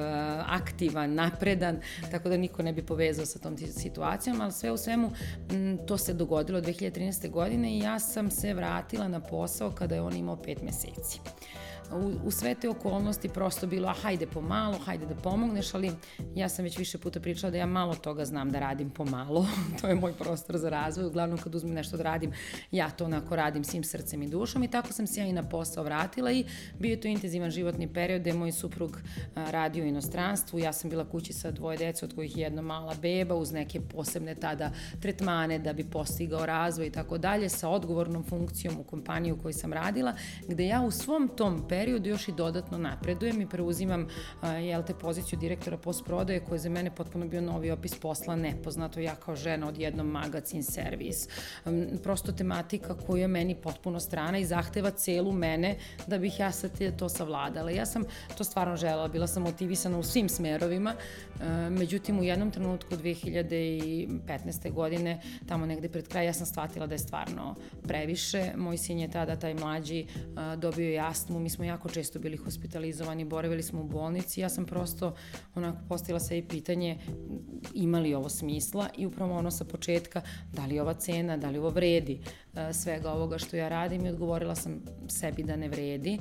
aktivan, 0.47 1.15
napredan, 1.15 1.81
tako 2.11 2.29
da 2.29 2.37
niko 2.37 2.63
ne 2.63 2.73
bi 2.73 2.87
povezao 2.87 3.27
sa 3.27 3.39
tom 3.39 3.59
situacijom, 3.59 4.41
ali 4.41 4.53
sve 4.53 4.73
u 4.73 4.77
svemu 4.77 5.11
to 5.87 5.99
se 5.99 6.15
dogodilo 6.15 6.61
2013. 6.61 7.31
godine 7.31 7.75
i 7.75 7.79
ja 7.79 7.99
sam 7.99 8.31
se 8.31 8.55
vratila 8.55 9.09
na 9.09 9.21
posao 9.21 9.71
kada 9.71 9.95
je 9.95 10.03
on 10.03 10.17
imao 10.17 10.37
pet 10.37 10.63
meseci 10.63 11.21
u, 11.93 12.27
u 12.27 12.31
sve 12.31 12.55
te 12.55 12.69
okolnosti 12.69 13.29
prosto 13.29 13.67
bilo, 13.67 13.89
a 13.89 13.93
hajde 13.93 14.27
pomalo, 14.27 14.79
hajde 14.79 15.07
da 15.07 15.15
pomogneš, 15.15 15.75
ali 15.75 15.93
ja 16.35 16.49
sam 16.49 16.65
već 16.65 16.79
više 16.79 16.99
puta 16.99 17.21
pričala 17.21 17.51
da 17.51 17.59
ja 17.59 17.67
malo 17.67 17.95
toga 17.95 18.25
znam 18.25 18.51
da 18.51 18.59
radim 18.59 18.91
pomalo, 18.91 19.47
to 19.81 19.87
je 19.87 19.95
moj 19.95 20.13
prostor 20.13 20.59
za 20.59 20.69
razvoj, 20.69 21.07
uglavnom 21.07 21.39
kad 21.39 21.55
uzmem 21.55 21.75
nešto 21.75 21.97
da 21.97 22.03
radim, 22.03 22.33
ja 22.71 22.91
to 22.91 23.05
onako 23.05 23.37
radim 23.37 23.65
svim 23.65 23.85
srcem 23.85 24.23
i 24.23 24.29
dušom 24.29 24.63
i 24.63 24.71
tako 24.71 24.93
sam 24.93 25.07
se 25.07 25.21
ja 25.21 25.27
i 25.27 25.33
na 25.33 25.49
posao 25.49 25.85
vratila 25.85 26.33
i 26.33 26.45
bio 26.79 26.91
je 26.91 27.01
to 27.01 27.09
intenzivan 27.09 27.51
životni 27.51 27.93
period 27.93 28.21
gde 28.21 28.33
moj 28.33 28.53
suprug 28.53 28.99
radio 29.35 29.85
u 29.85 29.87
inostranstvu, 29.87 30.59
ja 30.59 30.73
sam 30.73 30.91
bila 30.91 31.05
kući 31.05 31.33
sa 31.33 31.51
dvoje 31.51 31.79
dece 31.79 32.05
od 32.05 32.15
kojih 32.15 32.37
je 32.37 32.43
jedna 32.43 32.63
mala 32.63 32.95
beba 33.03 33.35
uz 33.35 33.53
neke 33.53 33.81
posebne 33.81 34.35
tada 34.35 34.71
tretmane 35.01 35.59
da 35.59 35.73
bi 35.73 35.85
postigao 35.85 36.47
razvoj 36.47 36.87
i 36.87 36.91
tako 36.91 37.19
dalje 37.19 37.49
sa 37.49 37.69
odgovornom 37.69 38.25
funkcijom 38.25 38.81
u 38.81 38.85
kompaniji 38.85 39.33
u 39.33 39.39
kojoj 39.39 39.53
sam 39.53 39.73
radila, 39.73 40.15
gde 40.49 40.67
ja 40.67 40.83
u 40.83 40.91
svom 40.91 41.29
tom 41.37 41.69
periodu 41.69 41.74
još 42.05 42.29
i 42.29 42.33
dodatno 42.33 42.79
napredujem 42.79 43.41
i 43.41 43.49
preuzimam 43.49 44.09
jel 44.43 44.83
te 44.83 44.95
poziciju 44.95 45.39
direktora 45.39 45.77
postprodaje 45.77 46.41
koja 46.41 46.55
je 46.55 46.59
za 46.59 46.69
mene 46.69 46.95
potpuno 46.95 47.27
bio 47.27 47.41
novi 47.41 47.71
opis 47.71 47.95
posla 47.95 48.37
nepoznato. 48.37 49.01
Ja 49.01 49.15
kao 49.15 49.37
žena 49.37 49.69
odjednom 49.69 50.07
magazin 50.07 50.63
servis. 50.63 51.29
Prosto 52.03 52.33
tematika 52.33 52.95
koja 52.95 53.21
je 53.21 53.29
meni 53.29 53.55
potpuno 53.55 54.01
strana 54.01 54.39
i 54.39 54.45
zahteva 54.45 54.91
celu 54.91 55.33
mene 55.33 55.77
da 56.07 56.19
bih 56.19 56.41
ja 56.41 56.53
sad 56.53 56.71
to 56.99 57.09
savladala. 57.09 57.71
Ja 57.71 57.87
sam 57.87 58.05
to 58.39 58.45
stvarno 58.45 58.77
želela 58.77 59.09
bila 59.09 59.27
sam 59.27 59.43
motivisana 59.43 59.99
u 59.99 60.03
svim 60.03 60.29
smerovima 60.29 60.95
međutim 61.71 62.19
u 62.19 62.25
jednom 62.25 62.51
trenutku 62.51 62.95
2015. 62.97 64.73
godine 64.73 65.21
tamo 65.49 65.67
negde 65.67 65.89
pred 65.89 66.09
kraj 66.09 66.27
ja 66.27 66.33
sam 66.33 66.47
shvatila 66.47 66.87
da 66.87 66.95
je 66.95 66.99
stvarno 66.99 67.55
previše. 67.83 68.53
Moj 68.57 68.79
sin 68.79 68.99
je 68.99 69.11
tada 69.11 69.37
taj 69.37 69.55
mlađi 69.55 70.07
dobio 70.57 70.89
je 70.89 71.01
astmu 71.01 71.41
mi 71.41 71.51
smo 71.51 71.64
smo 71.65 71.69
jako 71.69 71.89
često 71.89 72.19
bili 72.19 72.37
hospitalizovani, 72.37 73.25
boravili 73.25 73.63
smo 73.63 73.81
u 73.81 73.85
bolnici, 73.85 74.41
ja 74.41 74.49
sam 74.49 74.67
prosto 74.67 75.15
onako 75.55 75.79
postavila 75.89 76.21
se 76.21 76.39
i 76.39 76.43
pitanje 76.43 76.99
ima 77.75 77.99
li 77.99 78.15
ovo 78.15 78.29
smisla? 78.29 78.89
I 78.99 79.07
upravo 79.07 79.39
ono 79.39 79.51
sa 79.51 79.65
početka, 79.65 80.23
da 80.53 80.67
li 80.67 80.81
ova 80.81 80.95
cena, 80.95 81.37
da 81.37 81.51
li 81.51 81.59
ovo 81.59 81.71
vredi 81.71 82.21
uh, 82.21 82.59
svega 82.73 83.13
ovoga 83.13 83.39
što 83.39 83.57
ja 83.57 83.69
radim 83.69 84.07
i 84.07 84.09
odgovorila 84.09 84.55
sam 84.55 84.83
sebi 85.09 85.43
da 85.43 85.57
ne 85.57 85.69
vredi, 85.69 86.19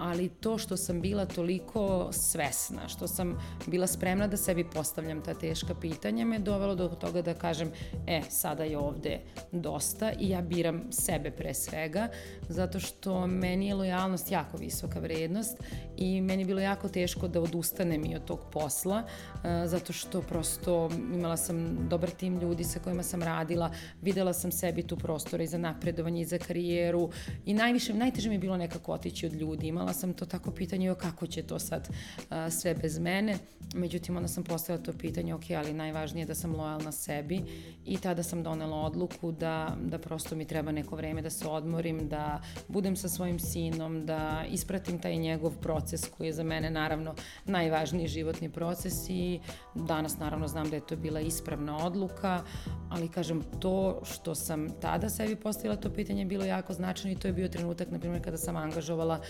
ali 0.00 0.28
to 0.28 0.58
što 0.58 0.76
sam 0.76 1.00
bila 1.00 1.26
toliko 1.26 2.08
svesna, 2.12 2.88
što 2.88 3.08
sam 3.08 3.38
bila 3.66 3.86
spremna 3.86 4.26
da 4.26 4.36
sebi 4.36 4.64
postavljam 4.64 5.22
ta 5.22 5.34
teška 5.34 5.74
pitanja, 5.74 6.24
me 6.24 6.38
dovelo 6.38 6.74
do 6.74 6.88
toga 6.88 7.22
da 7.22 7.34
kažem, 7.34 7.72
e, 8.06 8.22
sada 8.28 8.64
je 8.64 8.78
ovde 8.78 9.20
dosta 9.52 10.12
i 10.18 10.28
ja 10.28 10.40
biram 10.40 10.82
sebe 10.90 11.30
pre 11.30 11.54
svega, 11.54 12.08
zato 12.48 12.80
što 12.80 13.26
meni 13.26 13.66
je 13.66 13.74
lojalnost 13.74 14.30
jako 14.30 14.56
visoka 14.56 14.98
vrednost 15.00 15.56
i 15.96 16.20
meni 16.20 16.42
je 16.42 16.46
bilo 16.46 16.60
jako 16.60 16.88
teško 16.88 17.28
da 17.28 17.40
odustanem 17.40 18.04
i 18.04 18.16
od 18.16 18.24
tog 18.24 18.40
posla, 18.52 19.02
e, 19.02 19.66
zato 19.66 19.92
što 19.92 20.22
prosto 20.22 20.90
imala 21.14 21.36
sam 21.36 21.88
dobar 21.88 22.10
tim 22.10 22.40
ljudi 22.40 22.64
sa 22.64 22.80
kojima 22.80 23.02
sam 23.02 23.22
radila, 23.22 23.70
videla 24.02 24.32
sam 24.32 24.52
sebi 24.52 24.82
tu 24.82 24.96
prostora 24.96 25.42
i 25.42 25.46
za 25.46 25.58
napredovanje 25.58 26.22
i 26.22 26.24
za 26.24 26.38
karijeru 26.38 27.10
i 27.46 27.54
najviše, 27.54 27.94
najteže 27.94 28.28
mi 28.28 28.34
je 28.34 28.38
bilo 28.38 28.56
nekako 28.56 28.92
otići 28.92 29.26
od 29.26 29.32
ljudi. 29.32 29.66
Imala 29.66 29.89
sam 29.92 30.12
to 30.12 30.26
tako 30.26 30.50
pitanje, 30.50 30.90
o 30.90 30.94
kako 30.94 31.26
će 31.26 31.42
to 31.42 31.58
sad 31.58 31.88
a, 32.30 32.50
sve 32.50 32.74
bez 32.74 32.98
mene. 32.98 33.38
Međutim, 33.74 34.16
onda 34.16 34.28
sam 34.28 34.44
postavila 34.44 34.84
to 34.84 34.92
pitanje, 34.92 35.34
ok, 35.34 35.44
ali 35.58 35.72
najvažnije 35.72 36.22
je 36.22 36.26
da 36.26 36.34
sam 36.34 36.56
lojalna 36.56 36.92
sebi 36.92 37.40
i 37.84 37.98
tada 37.98 38.22
sam 38.22 38.42
donela 38.42 38.76
odluku 38.76 39.32
da, 39.32 39.76
da 39.82 39.98
prosto 39.98 40.36
mi 40.36 40.44
treba 40.44 40.72
neko 40.72 40.96
vreme 40.96 41.22
da 41.22 41.30
se 41.30 41.48
odmorim, 41.48 42.08
da 42.08 42.42
budem 42.68 42.96
sa 42.96 43.08
svojim 43.08 43.38
sinom, 43.38 44.06
da 44.06 44.44
ispratim 44.50 44.98
taj 44.98 45.16
njegov 45.16 45.56
proces 45.56 46.08
koji 46.08 46.26
je 46.26 46.32
za 46.32 46.42
mene 46.42 46.70
naravno 46.70 47.14
najvažniji 47.44 48.08
životni 48.08 48.50
proces 48.50 48.94
i 49.08 49.40
danas 49.74 50.18
naravno 50.18 50.48
znam 50.48 50.70
da 50.70 50.76
je 50.76 50.86
to 50.86 50.96
bila 50.96 51.20
ispravna 51.20 51.86
odluka, 51.86 52.42
ali 52.88 53.08
kažem 53.08 53.42
to 53.60 54.00
što 54.04 54.34
sam 54.34 54.68
tada 54.80 55.08
sebi 55.08 55.36
postavila 55.36 55.76
to 55.76 55.90
pitanje 55.90 56.24
bilo 56.24 56.44
jako 56.44 56.72
značajno 56.72 57.16
i 57.16 57.20
to 57.20 57.28
je 57.28 57.32
bio 57.32 57.48
trenutak, 57.48 57.90
na 57.90 57.98
primjer, 57.98 58.24
kada 58.24 58.36
sam 58.36 58.56
angažovala 58.56 59.20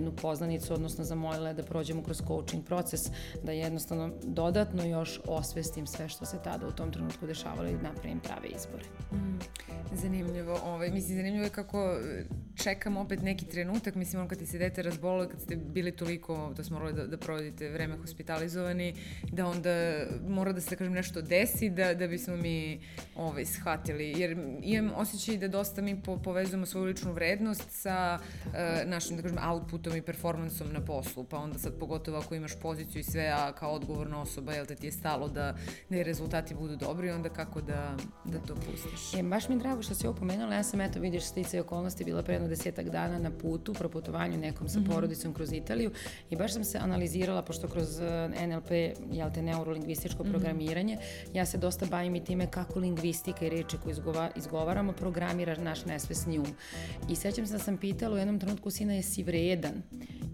jednu 0.00 0.12
poznanicu, 0.22 0.74
odnosno 0.74 1.04
zamolila 1.04 1.52
da 1.52 1.62
prođemo 1.62 2.02
kroz 2.02 2.22
coaching 2.26 2.64
proces, 2.64 3.00
da 3.42 3.52
jednostavno 3.52 4.10
dodatno 4.22 4.84
još 4.84 5.20
osvestim 5.26 5.86
sve 5.86 6.08
što 6.08 6.24
se 6.24 6.38
tada 6.44 6.66
u 6.66 6.72
tom 6.72 6.92
trenutku 6.92 7.26
dešavalo 7.26 7.68
i 7.68 7.72
napravim 7.72 8.20
prave 8.20 8.48
izbore. 8.48 8.84
Mm, 9.12 9.38
zanimljivo, 9.92 10.60
ovaj, 10.64 10.90
mislim, 10.90 11.16
zanimljivo 11.16 11.44
je 11.44 11.50
kako 11.50 11.96
čekam 12.62 12.96
opet 12.96 13.22
neki 13.22 13.46
trenutak, 13.46 13.94
mislim, 13.94 14.20
ono 14.20 14.28
kad 14.28 14.38
ti 14.38 14.46
se 14.46 14.58
dete 14.58 14.82
razbolilo, 14.82 15.28
kad 15.28 15.40
ste 15.40 15.56
bili 15.56 15.92
toliko, 15.92 16.52
da 16.56 16.64
smo 16.64 16.78
morali 16.78 16.96
da, 16.96 17.06
da 17.06 17.16
provodite 17.16 17.68
vreme 17.68 17.96
hospitalizovani, 17.96 18.94
da 19.32 19.46
onda 19.46 19.70
mora 20.28 20.52
da 20.52 20.60
se, 20.60 20.70
da 20.70 20.76
kažem, 20.76 20.92
nešto 20.92 21.22
desi 21.22 21.70
da, 21.70 21.94
da 21.94 22.06
bismo 22.06 22.36
mi 22.36 22.80
ovaj, 23.16 23.44
shvatili. 23.44 24.14
Jer 24.16 24.38
imam 24.62 24.92
osjećaj 24.96 25.36
da 25.36 25.48
dosta 25.48 25.82
mi 25.82 26.02
po, 26.02 26.16
povezujemo 26.16 26.66
svoju 26.66 26.84
ličnu 26.84 27.12
vrednost 27.12 27.70
sa 27.70 28.18
uh, 28.46 28.52
našim, 28.84 29.16
da 29.16 29.22
kažem, 29.22 29.38
outputom 29.50 29.89
talentom 29.90 29.96
i 29.96 30.02
performansom 30.02 30.72
na 30.72 30.80
poslu, 30.80 31.24
pa 31.24 31.38
onda 31.38 31.58
sad 31.58 31.78
pogotovo 31.78 32.18
ako 32.18 32.34
imaš 32.34 32.60
poziciju 32.60 33.00
i 33.00 33.02
sve, 33.02 33.32
a 33.34 33.52
kao 33.52 33.72
odgovorna 33.72 34.22
osoba, 34.22 34.52
jel 34.52 34.66
te 34.66 34.74
ti 34.74 34.86
je 34.86 34.92
stalo 34.92 35.28
da, 35.28 35.54
da 35.88 35.96
i 35.96 36.02
rezultati 36.02 36.54
budu 36.54 36.76
dobri, 36.76 37.10
onda 37.10 37.28
kako 37.28 37.60
da, 37.60 37.96
da 38.24 38.38
to 38.38 38.54
pustiš? 38.54 39.14
E, 39.14 39.22
baš 39.22 39.48
mi 39.48 39.54
je 39.54 39.58
drago 39.58 39.82
što 39.82 39.94
si 39.94 40.06
ovo 40.06 40.16
pomenula, 40.16 40.54
ja 40.54 40.62
sam 40.62 40.80
eto 40.80 41.00
vidiš 41.00 41.24
stice 41.24 41.56
i 41.56 41.60
okolnosti 41.60 42.04
bila 42.04 42.22
predno 42.22 42.48
desetak 42.48 42.88
dana 42.90 43.18
na 43.18 43.30
putu, 43.30 43.72
proputovanju 43.72 44.38
nekom 44.38 44.68
sa 44.68 44.78
mm 44.78 44.84
-hmm. 44.84 44.94
porodicom 44.94 45.34
kroz 45.34 45.52
Italiju 45.52 45.90
i 46.30 46.36
baš 46.36 46.52
sam 46.52 46.64
se 46.64 46.78
analizirala, 46.78 47.42
pošto 47.42 47.68
kroz 47.68 48.00
eh, 48.00 48.28
NLP, 48.46 48.70
jel 49.12 49.30
te 49.34 49.42
neurolingvističko 49.42 50.22
mm 50.22 50.26
-hmm. 50.26 50.30
programiranje, 50.30 50.98
ja 51.34 51.46
se 51.46 51.58
dosta 51.58 51.86
bavim 51.86 52.14
i 52.14 52.24
time 52.24 52.50
kako 52.50 52.78
lingvistika 52.78 53.46
i 53.46 53.50
reči 53.50 53.76
koje 53.82 53.92
izgova, 53.92 54.30
izgovaramo 54.36 54.92
programira 54.92 55.56
naš 55.56 55.84
nesvesni 55.84 56.38
um. 56.38 56.46
I 57.08 57.16
sećam 57.16 57.46
se 57.46 57.52
da 57.52 57.58
sam 57.58 57.76
pitala 57.76 58.14
u 58.14 58.18
jednom 58.18 58.38
trenutku 58.38 58.70
sina 58.70 58.94
jesi 58.94 59.22
vredan? 59.22 59.79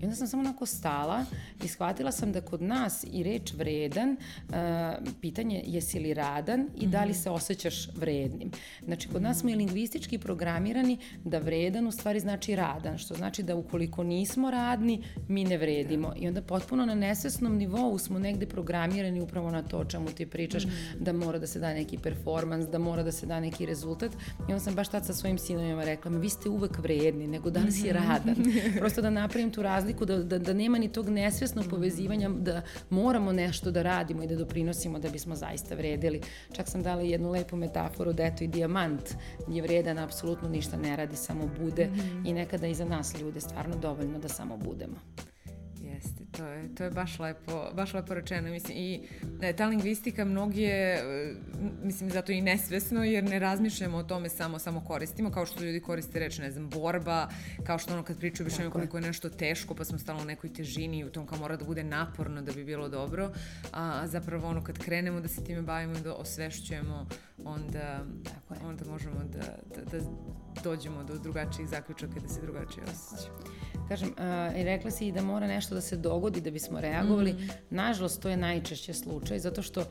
I 0.00 0.04
onda 0.04 0.16
sam 0.16 0.26
samo 0.26 0.40
onako 0.40 0.66
stala 0.66 1.24
i 1.64 1.68
shvatila 1.68 2.12
sam 2.12 2.32
da 2.32 2.40
kod 2.40 2.62
nas 2.62 3.04
i 3.12 3.22
reč 3.22 3.52
vredan, 3.52 4.16
uh, 4.48 4.54
pitanje 5.20 5.62
jesi 5.66 5.98
li 5.98 6.14
radan 6.14 6.68
i 6.76 6.86
da 6.86 7.04
li 7.04 7.10
mhm. 7.10 7.18
se 7.18 7.30
osjećaš 7.30 7.88
vrednim. 7.96 8.50
Znači, 8.84 9.08
kod 9.08 9.22
nas 9.22 9.40
smo 9.40 9.50
i 9.50 9.54
lingvistički 9.54 10.18
programirani 10.18 10.98
da 11.24 11.38
vredan 11.38 11.86
u 11.86 11.92
stvari 11.92 12.20
znači 12.20 12.56
radan, 12.56 12.98
što 12.98 13.14
znači 13.14 13.42
da 13.42 13.56
ukoliko 13.56 14.02
nismo 14.02 14.50
radni, 14.50 15.02
mi 15.28 15.44
ne 15.44 15.58
vredimo. 15.58 16.12
I 16.16 16.28
onda 16.28 16.42
potpuno 16.42 16.86
na 16.86 16.94
nesvesnom 16.94 17.56
nivou 17.56 17.98
smo 17.98 18.18
negde 18.18 18.46
programirani 18.46 19.20
upravo 19.20 19.50
na 19.50 19.62
to 19.62 19.78
o 19.78 19.84
čemu 19.84 20.06
ti 20.06 20.26
pričaš, 20.26 20.64
mm. 20.64 20.70
da 21.00 21.12
mora 21.12 21.38
da 21.38 21.46
se 21.46 21.58
da 21.58 21.74
neki 21.74 21.98
performans, 21.98 22.66
da 22.66 22.78
mora 22.78 23.02
da 23.02 23.12
se 23.12 23.26
da 23.26 23.40
neki 23.40 23.66
rezultat. 23.66 24.12
I 24.38 24.52
onda 24.52 24.60
sam 24.60 24.74
baš 24.74 24.88
tad 24.88 25.06
sa 25.06 25.14
svojim 25.14 25.38
sinovima 25.38 25.84
rekla, 25.84 26.10
vi 26.10 26.28
ste 26.28 26.48
uvek 26.48 26.78
vredni, 26.78 27.26
nego 27.26 27.50
da 27.50 27.60
li 27.60 27.72
si 27.72 27.88
mhm. 27.88 27.96
radan. 27.96 28.36
Prosto 28.78 29.02
da 29.02 29.10
napravim 29.10 29.35
tu 29.52 29.62
razliku, 29.62 30.04
da, 30.04 30.18
da, 30.22 30.38
da 30.38 30.52
nema 30.52 30.78
ni 30.78 30.92
tog 30.92 31.08
nesvesnog 31.08 31.64
mhm. 31.64 31.74
povezivanja, 31.74 32.28
da 32.28 32.62
moramo 32.90 33.32
nešto 33.32 33.70
da 33.70 33.82
radimo 33.82 34.22
i 34.22 34.26
da 34.26 34.36
doprinosimo 34.36 34.98
da 34.98 35.08
bismo 35.08 35.34
zaista 35.34 35.74
vredili. 35.74 36.20
Čak 36.52 36.68
sam 36.68 36.82
dala 36.82 37.02
jednu 37.02 37.30
lepu 37.30 37.56
metaforu 37.56 38.12
da 38.12 38.24
eto 38.24 38.44
i 38.44 38.48
dijamant 38.48 39.14
je 39.48 39.62
vredan, 39.62 39.98
apsolutno 39.98 40.48
ništa 40.48 40.76
ne 40.76 40.96
radi, 40.96 41.16
samo 41.16 41.50
bude 41.60 41.86
mm 41.86 41.94
-hmm. 41.94 42.28
i 42.30 42.32
nekada 42.32 42.66
i 42.66 42.74
za 42.74 42.84
nas 42.84 43.20
ljude 43.20 43.40
stvarno 43.40 43.76
dovoljno 43.76 44.18
da 44.18 44.28
samo 44.28 44.56
budemo. 44.56 44.96
Jeste, 45.96 46.24
to 46.32 46.46
je, 46.46 46.74
to 46.74 46.84
je 46.84 46.90
baš 46.90 47.18
lepo, 47.18 47.70
baš 47.74 47.94
lepo 47.94 48.14
rečeno. 48.14 48.50
Mislim, 48.50 48.78
I 48.78 49.00
da 49.22 49.52
ta 49.52 49.66
lingvistika 49.66 50.24
mnogi 50.24 50.62
je, 50.62 50.94
e, 50.94 51.34
mislim, 51.82 52.10
zato 52.10 52.32
i 52.32 52.40
nesvesno, 52.40 53.04
jer 53.04 53.24
ne 53.24 53.38
razmišljamo 53.38 53.96
o 53.98 54.02
tome 54.02 54.28
samo, 54.28 54.58
samo 54.58 54.84
koristimo, 54.84 55.30
kao 55.30 55.46
što 55.46 55.64
ljudi 55.64 55.80
koriste 55.80 56.18
reč, 56.18 56.38
ne 56.38 56.50
znam, 56.50 56.70
borba, 56.70 57.28
kao 57.66 57.78
što 57.78 57.92
ono 57.92 58.02
kad 58.02 58.18
pričaju 58.18 58.44
više 58.44 58.70
koliko 58.70 58.96
je 58.96 59.00
nešto 59.00 59.28
teško, 59.28 59.74
pa 59.74 59.84
smo 59.84 59.98
stalno 59.98 60.22
u 60.22 60.26
nekoj 60.26 60.52
težini 60.52 60.98
i 60.98 61.04
u 61.04 61.10
tom 61.10 61.26
kao 61.26 61.38
mora 61.38 61.56
da 61.56 61.64
bude 61.64 61.84
naporno 61.84 62.42
da 62.42 62.52
bi 62.52 62.64
bilo 62.64 62.88
dobro, 62.88 63.32
a, 63.72 64.06
zapravo 64.06 64.48
ono 64.48 64.64
kad 64.64 64.78
krenemo 64.78 65.20
da 65.20 65.28
se 65.28 65.44
time 65.44 65.62
bavimo 65.62 65.98
i 65.98 66.02
da 66.02 66.14
osvešćujemo, 66.14 67.06
onda, 67.44 68.04
onda 68.62 68.84
možemo 68.90 69.24
da, 69.24 69.58
da, 69.76 69.98
da 69.98 70.00
dođemo 70.64 71.04
do 71.04 71.18
drugačijih 71.18 71.68
zaključaka 71.68 72.12
i 72.16 72.20
da 72.20 72.28
se 72.28 72.40
drugačije 72.40 72.84
osjećamo. 72.84 73.38
Kažem, 73.88 74.08
uh, 74.08 74.60
i 74.60 74.64
rekla 74.64 74.90
si 74.90 75.06
i 75.06 75.12
da 75.12 75.22
mora 75.22 75.46
nešto 75.46 75.74
da 75.74 75.80
se 75.80 75.96
dogodi 75.96 76.40
da 76.40 76.50
bismo 76.50 76.80
reagovali. 76.80 77.32
Mm 77.32 77.36
-hmm. 77.36 77.50
Nažalost, 77.70 78.22
to 78.22 78.28
je 78.28 78.36
najčešće 78.36 78.94
slučaj, 78.94 79.38
zato 79.38 79.62
što 79.62 79.84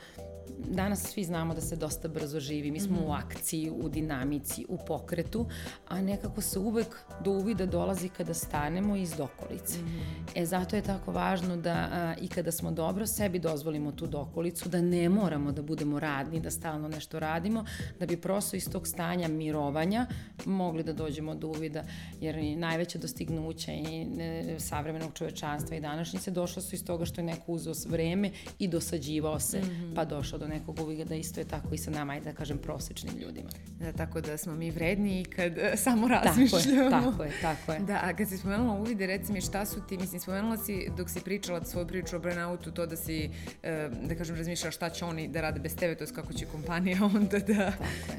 danas 0.70 1.02
svi 1.02 1.24
znamo 1.24 1.54
da 1.54 1.62
se 1.62 1.76
dosta 1.76 2.08
brzo 2.08 2.40
živi, 2.40 2.72
mi 2.72 2.80
smo 2.80 2.96
mm 2.96 3.00
-hmm. 3.00 3.08
u 3.08 3.12
akciji, 3.12 3.70
u 3.70 3.90
dinamici, 3.90 4.66
u 4.70 4.78
pokretu, 4.88 5.46
a 5.88 6.02
nekako 6.02 6.42
se 6.42 6.60
uvek 6.60 7.06
do 7.24 7.32
uvida 7.32 7.66
dolazi 7.66 8.10
kada 8.10 8.34
stanemo 8.34 8.96
iz 8.96 9.14
dokolice. 9.14 9.80
Mm 9.80 9.86
-hmm. 9.86 10.42
E 10.42 10.46
zato 10.46 10.76
je 10.76 10.82
tako 10.82 11.12
važno 11.12 11.58
da 11.58 11.74
a, 11.74 12.16
i 12.22 12.28
kada 12.28 12.52
smo 12.52 12.72
dobro 12.72 13.08
sebi 13.08 13.40
dozvolimo 13.40 13.92
tu 13.92 14.08
dokolicu, 14.08 14.70
da 14.70 14.82
ne 14.82 15.10
moramo 15.10 15.52
da 15.52 15.62
budemo 15.62 16.00
radni, 16.00 16.40
da 16.40 16.52
stalno 16.52 16.88
nešto 16.88 17.20
radimo, 17.20 17.66
da 18.00 18.06
bi 18.06 18.18
prosto 18.18 18.56
iz 18.56 18.70
tog 18.70 18.88
stanja 18.88 19.28
mirovanja 19.28 20.08
mogli 20.46 20.84
da 20.84 20.94
dođemo 20.94 21.36
do 21.36 21.48
uvida, 21.48 21.84
jer 22.22 22.58
najveće 22.58 22.98
dostignuća 22.98 23.72
i 23.72 24.06
ne, 24.06 24.60
savremenog 24.60 25.14
čovečanstva 25.14 25.76
i 25.78 25.82
današnjice 25.82 26.32
došlo 26.32 26.62
su 26.62 26.76
iz 26.76 26.86
toga 26.86 27.06
što 27.06 27.22
je 27.22 27.26
neko 27.26 27.52
uzeo 27.52 27.74
vreme 27.88 28.32
i 28.60 28.68
dosađivao 28.68 29.40
se, 29.40 29.60
mm 29.60 29.66
-hmm. 29.66 29.96
pa 29.96 30.06
došao 30.06 30.35
do 30.38 30.48
nekog 30.48 30.80
uvida, 30.80 31.16
isto 31.16 31.40
je 31.40 31.48
tako 31.48 31.76
i 31.76 31.78
sa 31.78 31.92
nama, 31.92 32.14
ajde 32.14 32.32
da 32.32 32.38
kažem, 32.38 32.58
prosečnim 32.58 33.18
ljudima. 33.18 33.50
Da, 33.80 33.92
tako 33.92 34.22
da 34.22 34.38
smo 34.38 34.56
mi 34.56 34.72
vredni 34.72 35.22
i 35.22 35.26
kad 35.26 35.54
samo 35.76 36.08
razmišljamo. 36.08 36.90
Tako 36.90 37.06
je, 37.06 37.12
tako 37.12 37.24
je, 37.24 37.32
tako 37.42 37.72
je. 37.72 37.80
Da, 37.80 38.00
a 38.04 38.14
kad 38.14 38.30
si 38.30 38.38
spomenula 38.38 38.74
uvide, 38.74 39.08
reci 39.08 39.34
mi 39.34 39.42
šta 39.42 39.66
su 39.66 39.82
ti, 39.88 39.98
mislim, 39.98 40.22
spomenula 40.22 40.58
si 40.58 40.88
dok 40.98 41.10
si 41.10 41.20
pričala 41.20 41.64
svoju 41.64 41.88
priču 41.88 42.16
o 42.16 42.20
burnoutu, 42.20 42.72
to 42.72 42.86
da 42.86 42.96
si, 42.96 43.30
uh, 43.30 44.08
da 44.08 44.16
kažem, 44.16 44.36
razmišljala 44.36 44.72
šta 44.72 44.90
će 44.90 45.06
oni 45.06 45.28
da 45.28 45.42
rade 45.42 45.60
bez 45.60 45.76
tebe, 45.76 45.96
to 45.96 46.04
je 46.04 46.08
kako 46.16 46.34
će 46.34 46.46
kompanija 46.46 46.98
onda 47.16 47.40
da, 47.40 47.74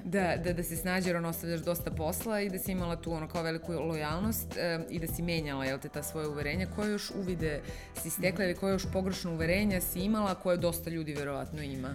da, 0.04 0.36
da, 0.36 0.52
da 0.52 0.62
se 0.62 0.76
snađe, 0.76 1.08
jer 1.08 1.16
ono 1.16 1.28
ostavljaš 1.28 1.60
dosta 1.60 1.90
posla 1.90 2.40
i 2.40 2.50
da 2.50 2.58
si 2.58 2.72
imala 2.72 2.96
tu 2.96 3.12
ono 3.12 3.28
kao 3.28 3.42
veliku 3.42 3.72
lojalnost 3.72 4.46
uh, 4.46 4.84
i 4.90 4.98
da 4.98 5.06
si 5.06 5.22
menjala, 5.22 5.64
jel 5.64 5.78
te, 5.78 5.88
ta 5.88 6.02
svoje 6.02 6.28
uverenja, 6.28 6.66
koje 6.76 6.90
još 6.90 7.10
uvide 7.10 7.60
si 8.02 8.10
stekla 8.10 8.44
ili 8.44 8.54
koje 8.54 8.72
još 8.72 8.86
pogrešno 8.92 9.32
uverenja 9.32 9.80
si 9.80 10.00
imala, 10.00 10.34
koje 10.34 10.56
dosta 10.56 10.90
ljudi 10.90 11.14
verovatno 11.14 11.62
ima? 11.62 11.94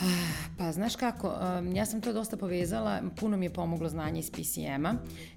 Pa 0.58 0.72
znaš 0.72 0.96
kako, 0.96 1.32
ja 1.74 1.86
sam 1.86 2.00
to 2.00 2.12
dosta 2.12 2.36
povezala, 2.36 3.02
puno 3.20 3.36
mi 3.36 3.46
je 3.46 3.52
pomoglo 3.52 3.88
znanje 3.88 4.20
iz 4.20 4.30
PCM-a, 4.30 4.94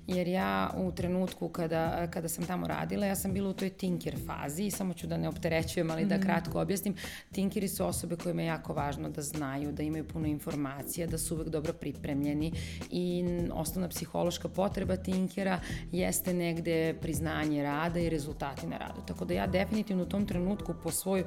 jer 0.08 0.28
ja 0.28 0.74
u 0.78 0.91
trenutku 0.91 1.50
kada, 1.50 2.08
kada 2.08 2.30
sam 2.30 2.45
tamo 2.45 2.67
radila, 2.67 3.06
ja 3.06 3.15
sam 3.15 3.34
bila 3.34 3.50
u 3.50 3.54
toj 3.54 3.69
tinker 3.69 4.15
fazi 4.26 4.72
samo 4.72 4.93
ću 4.93 5.08
da 5.08 5.17
ne 5.17 5.30
opterećujem, 5.30 5.91
ali 5.91 6.02
mm 6.02 6.06
-hmm. 6.06 6.10
da 6.10 6.15
mhm. 6.15 6.24
kratko 6.26 6.62
objasnim, 6.62 6.95
tinkeri 7.32 7.67
su 7.67 7.86
osobe 7.86 8.15
kojima 8.15 8.41
je 8.41 8.48
jako 8.48 8.74
važno 8.74 9.10
da 9.10 9.22
znaju, 9.22 9.72
da 9.72 9.84
imaju 9.84 10.08
puno 10.08 10.28
informacija, 10.28 11.08
da 11.08 11.17
su 11.17 11.36
uvek 11.36 11.50
dobro 11.50 11.74
pripremljeni 11.74 12.54
i 12.91 13.24
osnovna 13.54 13.89
psihološka 13.89 14.50
potreba 14.50 14.95
tinkera 14.95 15.60
jeste 15.91 16.34
negde 16.34 16.93
priznanje 17.02 17.63
rada 17.63 18.00
i 18.00 18.10
rezultati 18.10 18.67
na 18.67 18.78
radu. 18.78 19.02
Tako 19.08 19.26
da 19.26 19.34
ja 19.34 19.48
definitivno 19.48 20.04
u 20.04 20.10
tom 20.10 20.26
trenutku 20.26 20.74
po 20.84 20.91
svoj 20.91 21.24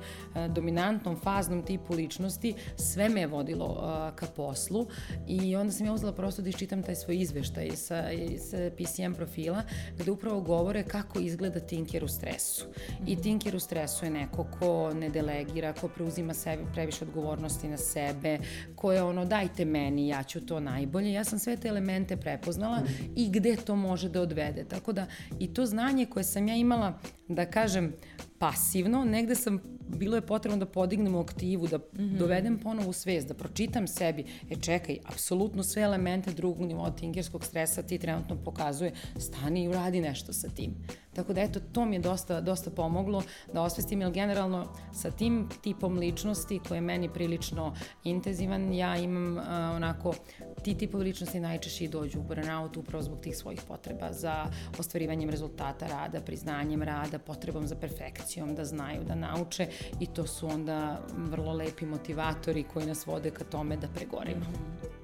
dominantnom 0.49 1.21
faznom 1.21 1.63
tipu 1.63 1.95
ličnosti 1.95 2.55
sve 2.77 3.09
me 3.09 3.22
je 3.23 3.27
vodilo 3.27 3.67
uh, 3.67 4.17
ka 4.17 4.27
poslu 4.27 4.87
i 5.29 5.57
onda 5.57 5.73
sam 5.73 5.87
ja 5.87 5.93
uzela 5.93 6.13
prosto 6.13 6.43
da 6.43 6.49
iščitam 6.49 6.83
taj 6.83 6.95
svoj 6.95 7.17
izveštaj 7.21 7.71
sa, 7.77 8.05
sa 8.51 8.71
PCM 8.77 9.15
profila 9.15 9.63
gde 9.99 10.11
upravo 10.11 10.41
govore 10.41 10.83
kako 10.83 11.21
izgleda 11.21 11.61
tinker 11.61 12.05
u 12.05 12.09
stresu. 12.09 12.67
Mm 12.67 12.73
-hmm. 12.73 13.13
I 13.13 13.23
tinker 13.23 13.57
u 13.57 13.61
stresu 13.61 14.05
je 14.05 14.11
neko 14.11 14.47
ko 14.59 14.95
ne 14.95 15.11
delegira, 15.11 15.73
ko 15.73 15.89
preuzima 15.89 16.35
sebi 16.35 16.63
previše 16.73 17.05
odgovornosti 17.05 17.69
na 17.69 17.77
sebe, 17.77 18.39
ko 18.77 18.93
je 18.93 19.03
ono 19.03 19.25
dajte 19.25 19.65
meni, 19.65 20.09
ja 20.09 20.23
ću 20.23 20.47
to 20.47 20.61
najbolje. 20.61 21.13
Ja 21.13 21.25
sam 21.25 21.39
sve 21.39 21.57
te 21.57 21.69
elemente 21.69 22.17
prepoznala 22.17 22.81
mm 22.81 22.85
-hmm. 22.85 23.09
i 23.17 23.31
gde 23.31 23.57
to 23.57 23.77
može 23.77 24.09
da 24.09 24.21
odvede. 24.21 24.65
Tako 24.65 24.93
da 24.93 25.07
i 25.39 25.55
to 25.55 25.67
znanje 25.67 26.07
koje 26.07 26.25
sam 26.25 26.49
ja 26.49 26.57
imala, 26.57 26.99
da 27.29 27.47
kažem, 27.47 27.93
pasivno, 28.43 29.05
negde 29.05 29.35
sam 29.35 29.61
bilo 29.89 30.17
je 30.17 30.27
potrebno 30.27 30.59
da 30.59 30.67
podignemo 30.67 31.21
aktivu, 31.21 31.67
da 31.67 31.79
mm 31.79 31.83
-hmm. 31.97 32.19
dovedem 32.19 32.59
ponovu 32.59 32.93
svest, 32.93 33.29
da 33.29 33.35
pročitam 33.35 33.87
sebi, 33.87 34.25
e 34.51 34.57
čekaj, 34.57 34.99
apsolutno 35.05 35.63
sve 35.63 35.83
elemente 35.83 36.33
drugog 36.33 36.67
nivoa 36.67 36.91
tinkerskog 36.91 37.45
stresa 37.45 37.83
ti 37.83 37.99
trenutno 37.99 38.37
pokazuje, 38.45 38.93
stani 39.19 39.65
i 39.65 39.69
uradi 39.69 40.01
nešto 40.01 40.33
sa 40.33 40.49
tim. 40.49 40.75
Tako 41.15 41.33
da 41.33 41.41
eto, 41.41 41.61
to 41.73 41.85
mi 41.85 41.97
je 41.97 42.01
dosta, 42.01 42.41
dosta 42.41 42.71
pomoglo 42.71 43.23
da 43.53 43.63
osvestim, 43.63 44.01
jer 44.01 44.11
generalno 44.11 44.69
sa 44.93 45.11
tim 45.11 45.49
tipom 45.63 45.99
ličnosti 45.99 46.61
koji 46.69 46.77
je 46.77 46.83
meni 46.83 47.09
prilično 47.09 47.75
intenzivan, 48.05 48.73
ja 48.73 48.97
imam 48.97 49.37
uh, 49.37 49.45
onako, 49.77 50.15
ti 50.63 50.75
tipovi 50.75 51.05
ličnosti 51.05 51.41
najčešće 51.41 51.89
dođu 51.89 52.21
u 52.21 52.23
burnout 52.23 52.77
upravo 52.77 53.03
zbog 53.03 53.21
tih 53.21 53.37
svojih 53.37 53.61
potreba 53.69 54.13
za 54.13 54.47
ostvarivanjem 54.79 55.31
rezultata 55.31 55.87
rada, 55.87 56.21
priznanjem 56.21 56.83
rada, 56.83 57.19
potrebom 57.19 57.67
za 57.67 57.77
perfekcijom, 57.77 58.55
da 58.55 58.65
znaju, 58.65 59.05
da 59.05 59.15
nauče 59.15 59.69
i 60.01 60.07
to 60.07 60.27
su 60.27 60.47
onda 60.47 61.01
vrlo 61.17 61.53
lepi 61.53 61.87
motivatori 61.87 62.65
koji 62.65 62.87
nas 62.87 63.07
vode 63.07 63.31
ka 63.31 63.45
tome 63.45 63.77
da 63.77 63.89
pregorimo. 63.89 64.41
Mm 64.41 64.87
-hmm. 64.87 65.02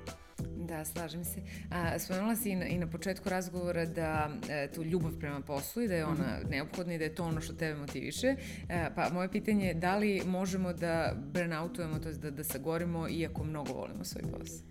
Da, 0.68 0.84
slažem 0.84 1.24
se. 1.24 1.40
A, 1.70 1.98
spomenula 1.98 2.36
si 2.36 2.50
i 2.50 2.56
na, 2.56 2.66
i 2.66 2.78
na 2.78 2.86
početku 2.86 3.28
razgovora 3.28 3.84
da 3.86 4.30
e, 4.48 4.68
tu 4.74 4.84
ljubav 4.84 5.12
prema 5.18 5.40
poslu 5.40 5.82
i 5.82 5.88
da 5.88 5.94
je 5.94 6.04
ona 6.04 6.14
mm 6.14 6.42
-hmm. 6.44 6.50
neophodna 6.50 6.94
i 6.94 6.98
da 6.98 7.04
je 7.04 7.14
to 7.14 7.24
ono 7.24 7.40
što 7.40 7.52
tebe 7.52 7.80
motiviše. 7.80 8.36
E, 8.68 8.90
pa 8.94 9.08
moje 9.12 9.30
pitanje 9.32 9.66
je 9.66 9.74
da 9.74 9.96
li 9.96 10.22
možemo 10.26 10.72
da 10.72 11.14
burnoutujemo, 11.32 11.98
to 11.98 12.08
je 12.08 12.14
da, 12.14 12.30
da 12.30 12.44
sagorimo 12.44 13.08
iako 13.08 13.44
mnogo 13.44 13.72
volimo 13.72 14.04
svoj 14.04 14.22
posao? 14.22 14.66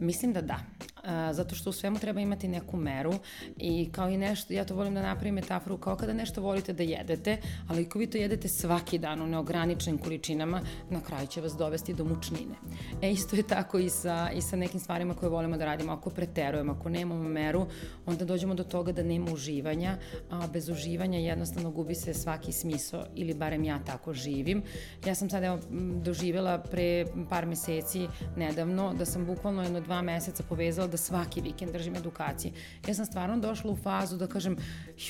Mislim 0.00 0.32
da 0.32 0.40
da. 0.40 0.58
zato 1.32 1.54
što 1.54 1.70
u 1.70 1.72
svemu 1.72 1.98
treba 1.98 2.20
imati 2.20 2.48
neku 2.48 2.76
meru 2.76 3.14
i 3.56 3.88
kao 3.92 4.10
i 4.10 4.16
nešto, 4.16 4.52
ja 4.52 4.64
to 4.64 4.74
volim 4.74 4.94
da 4.94 5.02
napravim 5.02 5.34
metaforu, 5.34 5.78
kao 5.78 5.96
kada 5.96 6.12
nešto 6.12 6.42
volite 6.42 6.72
da 6.72 6.82
jedete, 6.82 7.36
ali 7.68 7.86
ako 7.86 7.98
vi 7.98 8.06
to 8.06 8.18
jedete 8.18 8.48
svaki 8.48 8.98
dan 8.98 9.22
u 9.22 9.26
neograničenim 9.26 9.98
količinama, 9.98 10.60
na 10.90 11.00
kraju 11.00 11.26
će 11.26 11.40
vas 11.40 11.52
dovesti 11.52 11.94
do 11.94 12.04
mučnine. 12.04 12.54
E 13.02 13.10
isto 13.10 13.36
je 13.36 13.42
tako 13.42 13.78
i 13.78 13.90
sa, 13.90 14.30
i 14.34 14.42
sa 14.42 14.56
nekim 14.56 14.80
stvarima 14.80 15.14
koje 15.14 15.30
volimo 15.30 15.56
da 15.56 15.64
radimo. 15.64 15.92
Ako 15.92 16.10
preterujemo, 16.10 16.72
ako 16.72 16.88
nemamo 16.88 17.28
meru, 17.28 17.66
onda 18.06 18.24
dođemo 18.24 18.54
do 18.54 18.64
toga 18.64 18.92
da 18.92 19.02
nema 19.02 19.32
uživanja, 19.32 19.96
a 20.30 20.46
bez 20.46 20.68
uživanja 20.68 21.18
jednostavno 21.18 21.70
gubi 21.70 21.94
se 21.94 22.14
svaki 22.14 22.52
smisao 22.52 23.04
ili 23.14 23.34
barem 23.34 23.64
ja 23.64 23.78
tako 23.84 24.14
živim. 24.14 24.62
Ja 25.06 25.14
sam 25.14 25.30
sad 25.30 25.44
evo 25.44 25.58
doživjela 26.02 26.58
pre 26.58 27.06
par 27.30 27.46
meseci 27.46 28.08
nedavno 28.36 28.94
da 28.94 29.04
sam 29.04 29.26
bukvalno 29.26 29.62
jedno 29.62 29.80
dva 29.82 30.02
meseca 30.02 30.42
povezala 30.48 30.86
da 30.88 30.96
svaki 30.96 31.40
vikend 31.40 31.72
držim 31.72 31.96
edukacije. 31.96 32.52
Ja 32.88 32.94
sam 32.94 33.06
stvarno 33.06 33.38
došla 33.38 33.70
u 33.70 33.76
fazu 33.76 34.16
da 34.16 34.26
kažem, 34.26 34.56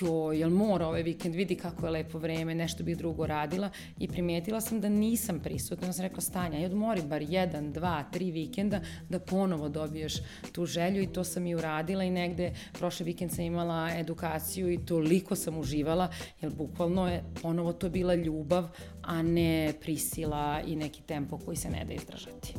jo, 0.01 0.33
jel 0.33 0.51
mora 0.51 0.87
ovaj 0.87 1.03
vikend, 1.03 1.35
vidi 1.35 1.57
kako 1.57 1.87
je 1.87 1.93
lepo 1.93 2.19
vreme, 2.19 2.55
nešto 2.55 2.85
bih 2.85 2.99
drugo 2.99 3.27
radila 3.27 3.71
i 3.99 4.09
primetila 4.09 4.61
sam 4.61 4.81
da 4.81 4.89
nisam 4.89 5.41
prisutna. 5.41 5.87
Ja 5.87 5.93
sam 5.93 6.03
rekla, 6.03 6.21
Stanja, 6.21 6.59
i 6.59 6.65
odmori 6.65 7.03
bar 7.03 7.23
jedan, 7.23 7.73
dva, 7.73 8.05
tri 8.13 8.31
vikenda 8.31 8.81
da 9.09 9.21
ponovo 9.21 9.69
dobiješ 9.69 10.15
tu 10.53 10.67
želju 10.67 11.03
i 11.03 11.13
to 11.13 11.25
sam 11.25 11.47
i 11.47 11.55
uradila 11.55 12.05
i 12.05 12.11
negde 12.11 12.53
prošle 12.73 13.05
vikend 13.05 13.33
sam 13.33 13.45
imala 13.45 13.91
edukaciju 13.97 14.73
i 14.73 14.85
toliko 14.87 15.37
sam 15.37 15.59
uživala, 15.59 16.09
jer 16.41 16.53
bukvalno 16.55 17.09
je 17.09 17.25
ponovo 17.43 17.73
to 17.73 17.89
bila 17.89 18.15
ljubav, 18.15 18.69
a 19.03 19.23
ne 19.23 19.73
prisila 19.81 20.61
i 20.67 20.77
neki 20.77 21.03
tempo 21.03 21.39
koji 21.39 21.57
se 21.57 21.71
ne 21.71 21.85
da 21.85 21.93
izdržati 21.93 22.55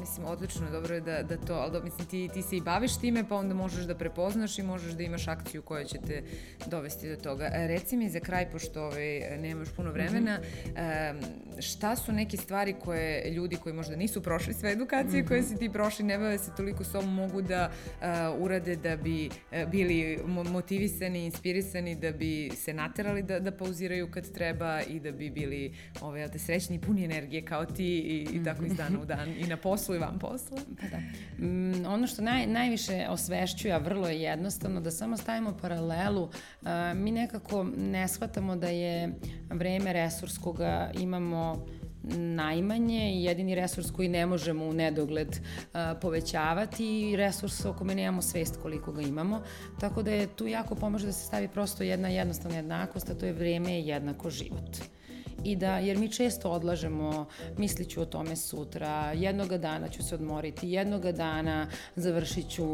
mislim, 0.00 0.26
odlično, 0.26 0.70
dobro 0.70 0.94
je 0.94 1.00
da, 1.00 1.22
da 1.22 1.36
to, 1.36 1.54
ali 1.54 1.72
da, 1.72 1.80
mislim, 1.80 2.06
ti, 2.06 2.28
ti 2.34 2.42
se 2.42 2.56
i 2.56 2.60
baviš 2.60 2.96
time, 2.96 3.28
pa 3.28 3.36
onda 3.36 3.54
možeš 3.54 3.84
da 3.84 3.94
prepoznaš 3.94 4.58
i 4.58 4.62
možeš 4.62 4.92
da 4.92 5.02
imaš 5.02 5.28
akciju 5.28 5.62
koja 5.62 5.84
će 5.84 5.98
te 6.06 6.22
dovesti 6.66 7.08
do 7.08 7.16
toga. 7.16 7.50
E, 7.54 7.66
reci 7.66 7.96
mi 7.96 8.10
za 8.10 8.20
kraj, 8.20 8.50
pošto 8.50 8.82
ovaj, 8.82 9.38
nemaš 9.38 9.68
puno 9.76 9.92
vremena, 9.92 10.38
mm 10.38 10.70
-hmm. 10.74 11.60
šta 11.60 11.96
su 11.96 12.12
neke 12.12 12.36
stvari 12.36 12.74
koje 12.84 13.30
ljudi 13.30 13.56
koji 13.56 13.74
možda 13.74 13.96
nisu 13.96 14.22
prošli 14.22 14.54
sve 14.54 14.72
edukacije 14.72 15.22
mm 15.22 15.24
-hmm. 15.24 15.28
koje 15.28 15.42
si 15.42 15.56
ti 15.56 15.68
prošli, 15.72 16.04
ne 16.04 16.18
bave 16.18 16.38
se 16.38 16.50
toliko 16.56 16.84
sobom, 16.84 17.14
mogu 17.14 17.42
da 17.42 17.70
uh, 17.70 18.06
urade 18.42 18.76
da 18.76 18.96
bi 18.96 19.28
uh, 19.28 19.70
bili 19.70 20.18
motivisani, 20.26 21.24
inspirisani, 21.24 21.94
da 21.94 22.12
bi 22.12 22.50
se 22.56 22.74
naterali 22.74 23.22
da, 23.22 23.40
da 23.40 23.52
pauziraju 23.52 24.10
kad 24.10 24.32
treba 24.32 24.80
i 24.82 25.00
da 25.00 25.12
bi 25.12 25.30
bili 25.30 25.74
ovaj, 26.00 26.28
da 26.28 26.38
srećni 26.38 26.76
i 26.76 26.80
puni 26.80 27.04
energije 27.04 27.44
kao 27.44 27.64
ti 27.64 27.98
i, 27.98 28.28
i 28.32 28.44
tako 28.44 28.64
iz 28.64 28.76
dana 28.76 29.00
u 29.02 29.04
dan 29.04 29.28
i 29.28 29.46
na 29.46 29.56
poslu 29.56 29.77
i 29.94 29.98
van 29.98 30.18
posla. 30.18 30.58
Pa 30.80 30.86
da. 30.88 30.98
Mm, 31.46 31.86
ono 31.86 32.06
što 32.06 32.22
naj, 32.22 32.46
najviše 32.46 33.06
osvešćuje, 33.10 33.74
a 33.74 33.78
vrlo 33.78 34.08
je 34.08 34.22
jednostavno, 34.22 34.80
da 34.80 34.90
samo 34.90 35.16
stavimo 35.16 35.56
paralelu, 35.62 36.28
mi 36.94 37.12
nekako 37.12 37.66
ne 37.76 38.08
shvatamo 38.08 38.56
da 38.56 38.68
je 38.68 39.14
vreme 39.50 39.92
resurs 39.92 40.38
koga 40.38 40.90
imamo 40.94 41.66
najmanje 42.16 43.12
i 43.14 43.24
jedini 43.24 43.54
resurs 43.54 43.90
koji 43.90 44.08
ne 44.08 44.26
možemo 44.26 44.64
u 44.64 44.72
nedogled 44.72 45.28
uh, 45.28 45.80
povećavati 46.00 47.00
i 47.00 47.16
resurs 47.16 47.64
o 47.64 47.72
kome 47.72 47.94
nemamo 47.94 48.22
svest 48.22 48.58
koliko 48.62 48.92
ga 48.92 49.02
imamo. 49.02 49.42
Tako 49.80 50.02
da 50.02 50.10
je 50.10 50.26
tu 50.26 50.46
jako 50.46 50.74
pomaže 50.74 51.06
da 51.06 51.12
se 51.12 51.26
stavi 51.26 51.48
prosto 51.48 51.82
jedna 51.82 52.08
jednostavna 52.08 52.56
jednakost, 52.56 53.10
a 53.10 53.14
to 53.14 53.26
je 53.26 53.32
vreme 53.32 53.80
jednako 53.80 54.30
život 54.30 54.76
i 55.44 55.56
da, 55.56 55.78
jer 55.78 55.98
mi 55.98 56.08
često 56.08 56.50
odlažemo, 56.50 57.26
misliću 57.56 58.00
o 58.00 58.04
tome 58.04 58.36
sutra, 58.36 59.12
jednoga 59.12 59.58
dana 59.58 59.88
ću 59.88 60.02
se 60.02 60.14
odmoriti, 60.14 60.70
jednoga 60.70 61.12
dana 61.12 61.66
završit 61.96 62.50
ću 62.50 62.64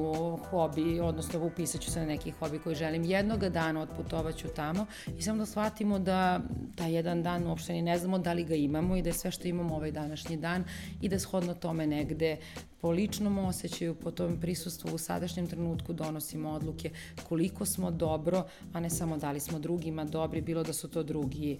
hobi, 0.50 1.00
odnosno 1.00 1.46
upisat 1.46 1.80
ću 1.80 1.90
se 1.90 2.00
na 2.00 2.06
neki 2.06 2.30
hobi 2.30 2.58
koji 2.58 2.76
želim, 2.76 3.04
jednoga 3.04 3.48
dana 3.48 3.80
otputovat 3.80 4.36
ću 4.36 4.48
tamo 4.48 4.86
i 5.18 5.22
samo 5.22 5.38
da 5.38 5.46
shvatimo 5.46 5.98
da 5.98 6.40
taj 6.76 6.94
jedan 6.94 7.22
dan 7.22 7.46
uopšte 7.46 7.72
ni 7.72 7.82
ne 7.82 7.98
znamo 7.98 8.18
da 8.18 8.32
li 8.32 8.44
ga 8.44 8.54
imamo 8.54 8.96
i 8.96 9.02
da 9.02 9.08
je 9.08 9.14
sve 9.14 9.30
što 9.30 9.48
imamo 9.48 9.74
ovaj 9.74 9.90
današnji 9.90 10.36
dan 10.36 10.64
i 11.00 11.08
da 11.08 11.18
shodno 11.18 11.54
tome 11.54 11.86
negde 11.86 12.36
po 12.84 12.90
ličnom 12.90 13.38
osjećaju, 13.38 13.94
po 13.94 14.10
tom 14.10 14.40
prisustvu 14.40 14.94
u 14.94 14.98
sadašnjem 14.98 15.46
trenutku 15.46 15.92
donosimo 15.92 16.50
odluke 16.50 16.90
koliko 17.28 17.64
smo 17.64 17.90
dobro, 17.90 18.44
a 18.72 18.80
ne 18.80 18.90
samo 18.90 19.16
da 19.16 19.30
li 19.30 19.40
smo 19.40 19.58
drugima 19.58 20.04
dobri, 20.04 20.40
bilo 20.40 20.62
da 20.62 20.72
su 20.72 20.88
to 20.88 21.02
drugi 21.02 21.58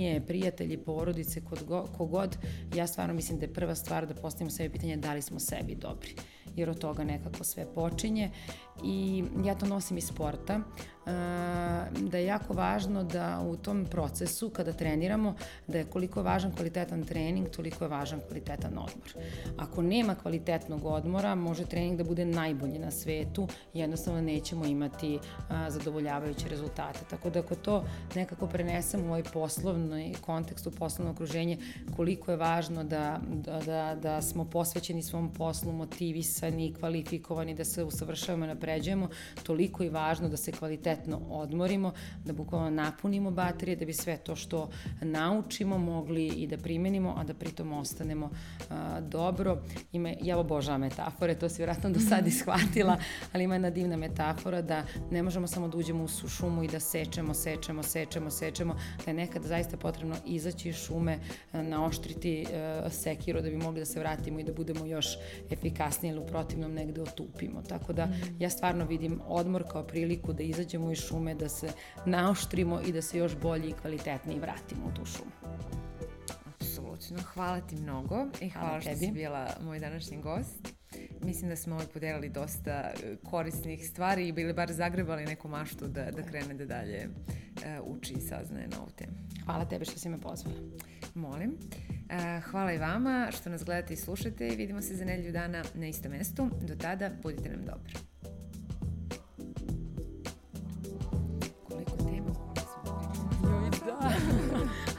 kompanije, 0.00 0.26
prijatelji, 0.26 0.76
porodice, 0.76 1.40
kogod. 1.96 2.36
Ja 2.76 2.86
stvarno 2.86 3.14
mislim 3.14 3.38
da 3.38 3.44
je 3.44 3.52
prva 3.52 3.74
stvar 3.74 4.06
da 4.06 4.14
postavimo 4.14 4.50
sebi 4.50 4.72
pitanje 4.72 4.96
da 4.96 5.14
li 5.14 5.22
smo 5.22 5.38
sebi 5.40 5.74
dobri 5.74 6.14
jer 6.56 6.70
od 6.70 6.78
toga 6.78 7.04
nekako 7.04 7.44
sve 7.44 7.66
počinje 7.74 8.30
i 8.84 9.24
ja 9.44 9.54
to 9.54 9.66
nosim 9.66 9.98
iz 9.98 10.04
sporta 10.04 10.60
da 12.00 12.18
je 12.18 12.26
jako 12.26 12.54
važno 12.54 13.04
da 13.04 13.40
u 13.46 13.56
tom 13.56 13.86
procesu 13.90 14.50
kada 14.50 14.72
treniramo 14.72 15.34
da 15.66 15.78
je 15.78 15.84
koliko 15.84 16.20
je 16.20 16.24
važan 16.24 16.52
kvalitetan 16.52 17.04
trening, 17.04 17.48
toliko 17.48 17.84
je 17.84 17.88
važan 17.88 18.20
kvalitetan 18.28 18.78
odmor. 18.78 19.26
Ako 19.58 19.82
nema 19.82 20.14
kvalitetnog 20.14 20.84
odmora, 20.84 21.34
može 21.34 21.64
trening 21.64 21.98
da 21.98 22.04
bude 22.04 22.24
najbolji 22.24 22.78
na 22.78 22.90
svetu, 22.90 23.48
jednostavno 23.74 24.20
nećemo 24.20 24.64
imati 24.64 25.18
zadovoljavajuće 25.68 26.48
rezultate. 26.48 26.98
Tako 27.10 27.30
da 27.30 27.40
ako 27.40 27.54
to 27.54 27.84
nekako 28.14 28.46
prenesemo 28.46 29.04
u 29.04 29.08
ovaj 29.08 29.22
poslovni 29.22 30.14
kontekst, 30.20 30.66
u 30.66 30.70
poslovno 30.70 31.12
okruženje, 31.12 31.58
koliko 31.96 32.30
je 32.30 32.36
važno 32.36 32.84
da, 32.84 33.20
da, 33.32 33.60
da, 33.60 33.96
da 34.02 34.22
smo 34.22 34.44
posvećeni 34.44 35.02
svom 35.02 35.32
poslu, 35.32 35.72
motivisani, 35.72 36.29
kvalifikovani, 36.78 37.54
da 37.54 37.64
se 37.64 37.84
usavršavamo 37.84 38.44
i 38.44 38.48
napređujemo, 38.48 39.08
toliko 39.42 39.82
je 39.82 39.90
važno 39.90 40.28
da 40.28 40.36
se 40.36 40.52
kvalitetno 40.52 41.20
odmorimo, 41.30 41.92
da 42.24 42.32
bukvalno 42.32 42.70
napunimo 42.70 43.30
baterije, 43.30 43.76
da 43.76 43.84
bi 43.84 43.92
sve 43.92 44.16
to 44.16 44.36
što 44.36 44.70
naučimo 45.00 45.78
mogli 45.78 46.26
i 46.26 46.46
da 46.46 46.56
primenimo, 46.56 47.14
a 47.18 47.24
da 47.24 47.34
pritom 47.34 47.72
ostanemo 47.72 48.30
a, 48.70 49.00
dobro. 49.00 49.62
Ima, 49.92 50.12
ja 50.22 50.38
obožavam 50.38 50.80
metafore, 50.80 51.34
to 51.34 51.48
si 51.48 51.56
vjerojatno 51.56 51.90
do 51.90 52.00
sad 52.00 52.26
ishvatila, 52.34 52.96
ali 53.32 53.44
ima 53.44 53.54
jedna 53.54 53.70
divna 53.70 53.96
metafora 53.96 54.62
da 54.62 54.84
ne 55.10 55.22
možemo 55.22 55.46
samo 55.46 55.68
da 55.68 55.78
uđemo 55.78 56.04
u 56.04 56.28
šumu 56.28 56.62
i 56.62 56.68
da 56.68 56.80
sečemo, 56.80 57.34
sečemo, 57.34 57.82
sečemo, 57.82 58.30
sečemo, 58.30 58.76
da 59.04 59.10
je 59.10 59.14
nekada 59.14 59.48
zaista 59.48 59.76
potrebno 59.76 60.16
izaći 60.26 60.68
iz 60.68 60.76
šume, 60.76 61.18
naoštriti 61.52 62.46
a, 62.52 62.90
sekiru 62.90 63.40
da 63.42 63.50
bi 63.50 63.56
mogli 63.56 63.80
da 63.80 63.86
se 63.86 64.00
vratimo 64.00 64.40
i 64.40 64.44
da 64.44 64.52
budemo 64.52 64.86
još 64.86 65.06
efikasniji 65.50 66.12
u 66.20 66.26
protivnom 66.26 66.72
negde 66.72 67.02
otupimo. 67.02 67.62
Tako 67.62 67.92
da 67.92 68.08
ja 68.38 68.50
stvarno 68.50 68.84
vidim 68.84 69.20
odmor 69.26 69.64
kao 69.70 69.86
priliku 69.86 70.32
da 70.32 70.42
izađemo 70.42 70.92
iz 70.92 70.98
šume, 70.98 71.34
da 71.34 71.48
se 71.48 71.68
naoštrimo 72.06 72.80
i 72.86 72.92
da 72.92 73.02
se 73.02 73.18
još 73.18 73.36
bolje 73.36 73.68
i 73.68 73.72
kvalitetnije 73.72 74.40
vratimo 74.40 74.86
u 74.86 74.94
tu 74.94 75.04
šumu. 75.04 75.30
Apsolutno. 76.46 77.18
Hvala 77.34 77.60
ti 77.60 77.76
mnogo 77.76 78.26
i 78.40 78.48
hvala, 78.48 78.66
hvala 78.66 78.80
što 78.80 78.90
tebi. 78.90 79.06
si 79.06 79.12
bila 79.12 79.46
moj 79.64 79.78
današnji 79.78 80.22
gost. 80.22 80.80
Mislim 81.22 81.50
da 81.50 81.56
smo 81.56 81.74
ovaj 81.74 81.86
podelili 81.86 82.28
dosta 82.28 82.70
e, 82.70 83.16
korisnih 83.24 83.88
stvari 83.88 84.28
i 84.28 84.32
bili 84.32 84.52
bar 84.52 84.72
zagrebali 84.72 85.24
neku 85.24 85.48
maštu 85.48 85.86
da, 85.86 86.10
da 86.10 86.22
krene 86.22 86.54
da 86.54 86.64
dalje 86.64 87.08
uh, 87.08 87.96
uči 87.96 88.14
i 88.14 88.20
saznaje 88.20 88.68
na 88.68 88.80
ovu 88.80 88.90
temu. 88.90 89.12
Hvala 89.44 89.64
tebe 89.64 89.84
što 89.84 89.98
si 89.98 90.08
me 90.08 90.20
pozvala. 90.20 90.56
Molim. 91.14 91.56
Uh, 92.10 92.44
hvala 92.44 92.72
i 92.72 92.78
vama 92.78 93.28
što 93.32 93.50
nas 93.50 93.64
gledate 93.64 93.94
i 93.94 93.96
slušate 93.96 94.48
i 94.48 94.56
vidimo 94.56 94.82
se 94.82 94.94
za 94.94 95.04
nedelju 95.04 95.32
dana 95.32 95.62
na 95.74 95.86
istom 95.86 96.10
mestu. 96.10 96.50
Do 96.62 96.76
tada, 96.76 97.10
budite 97.22 97.48
nam 97.48 97.64
dobri. 97.64 97.94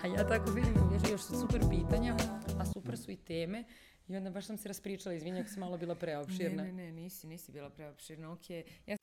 a 0.04 0.08
ja 0.08 0.28
tako 0.28 0.52
vidim, 0.52 0.74
još 1.12 1.22
su 1.22 1.40
super 1.40 1.62
pitanja, 1.70 2.16
a 2.60 2.66
super 2.66 2.98
su 2.98 3.12
i 3.12 3.18
teme. 3.18 3.64
I 4.08 4.18
onda 4.18 4.30
baš 4.30 4.46
sam 4.46 4.58
se 4.58 4.68
raspričala, 4.68 5.16
izvinjam 5.16 5.42
ako 5.42 5.50
sam 5.50 5.60
malo 5.60 5.78
bila 5.78 5.96
preopširna. 5.96 6.64
Ne, 6.64 6.74
ne, 6.74 6.84
ne, 6.84 6.92
nisi, 6.92 7.28
nisi 7.28 7.52
bila 7.52 7.70
preopširna, 7.70 8.32
okej. 8.32 8.64
Okay. 8.64 8.92
Ja 8.92 8.98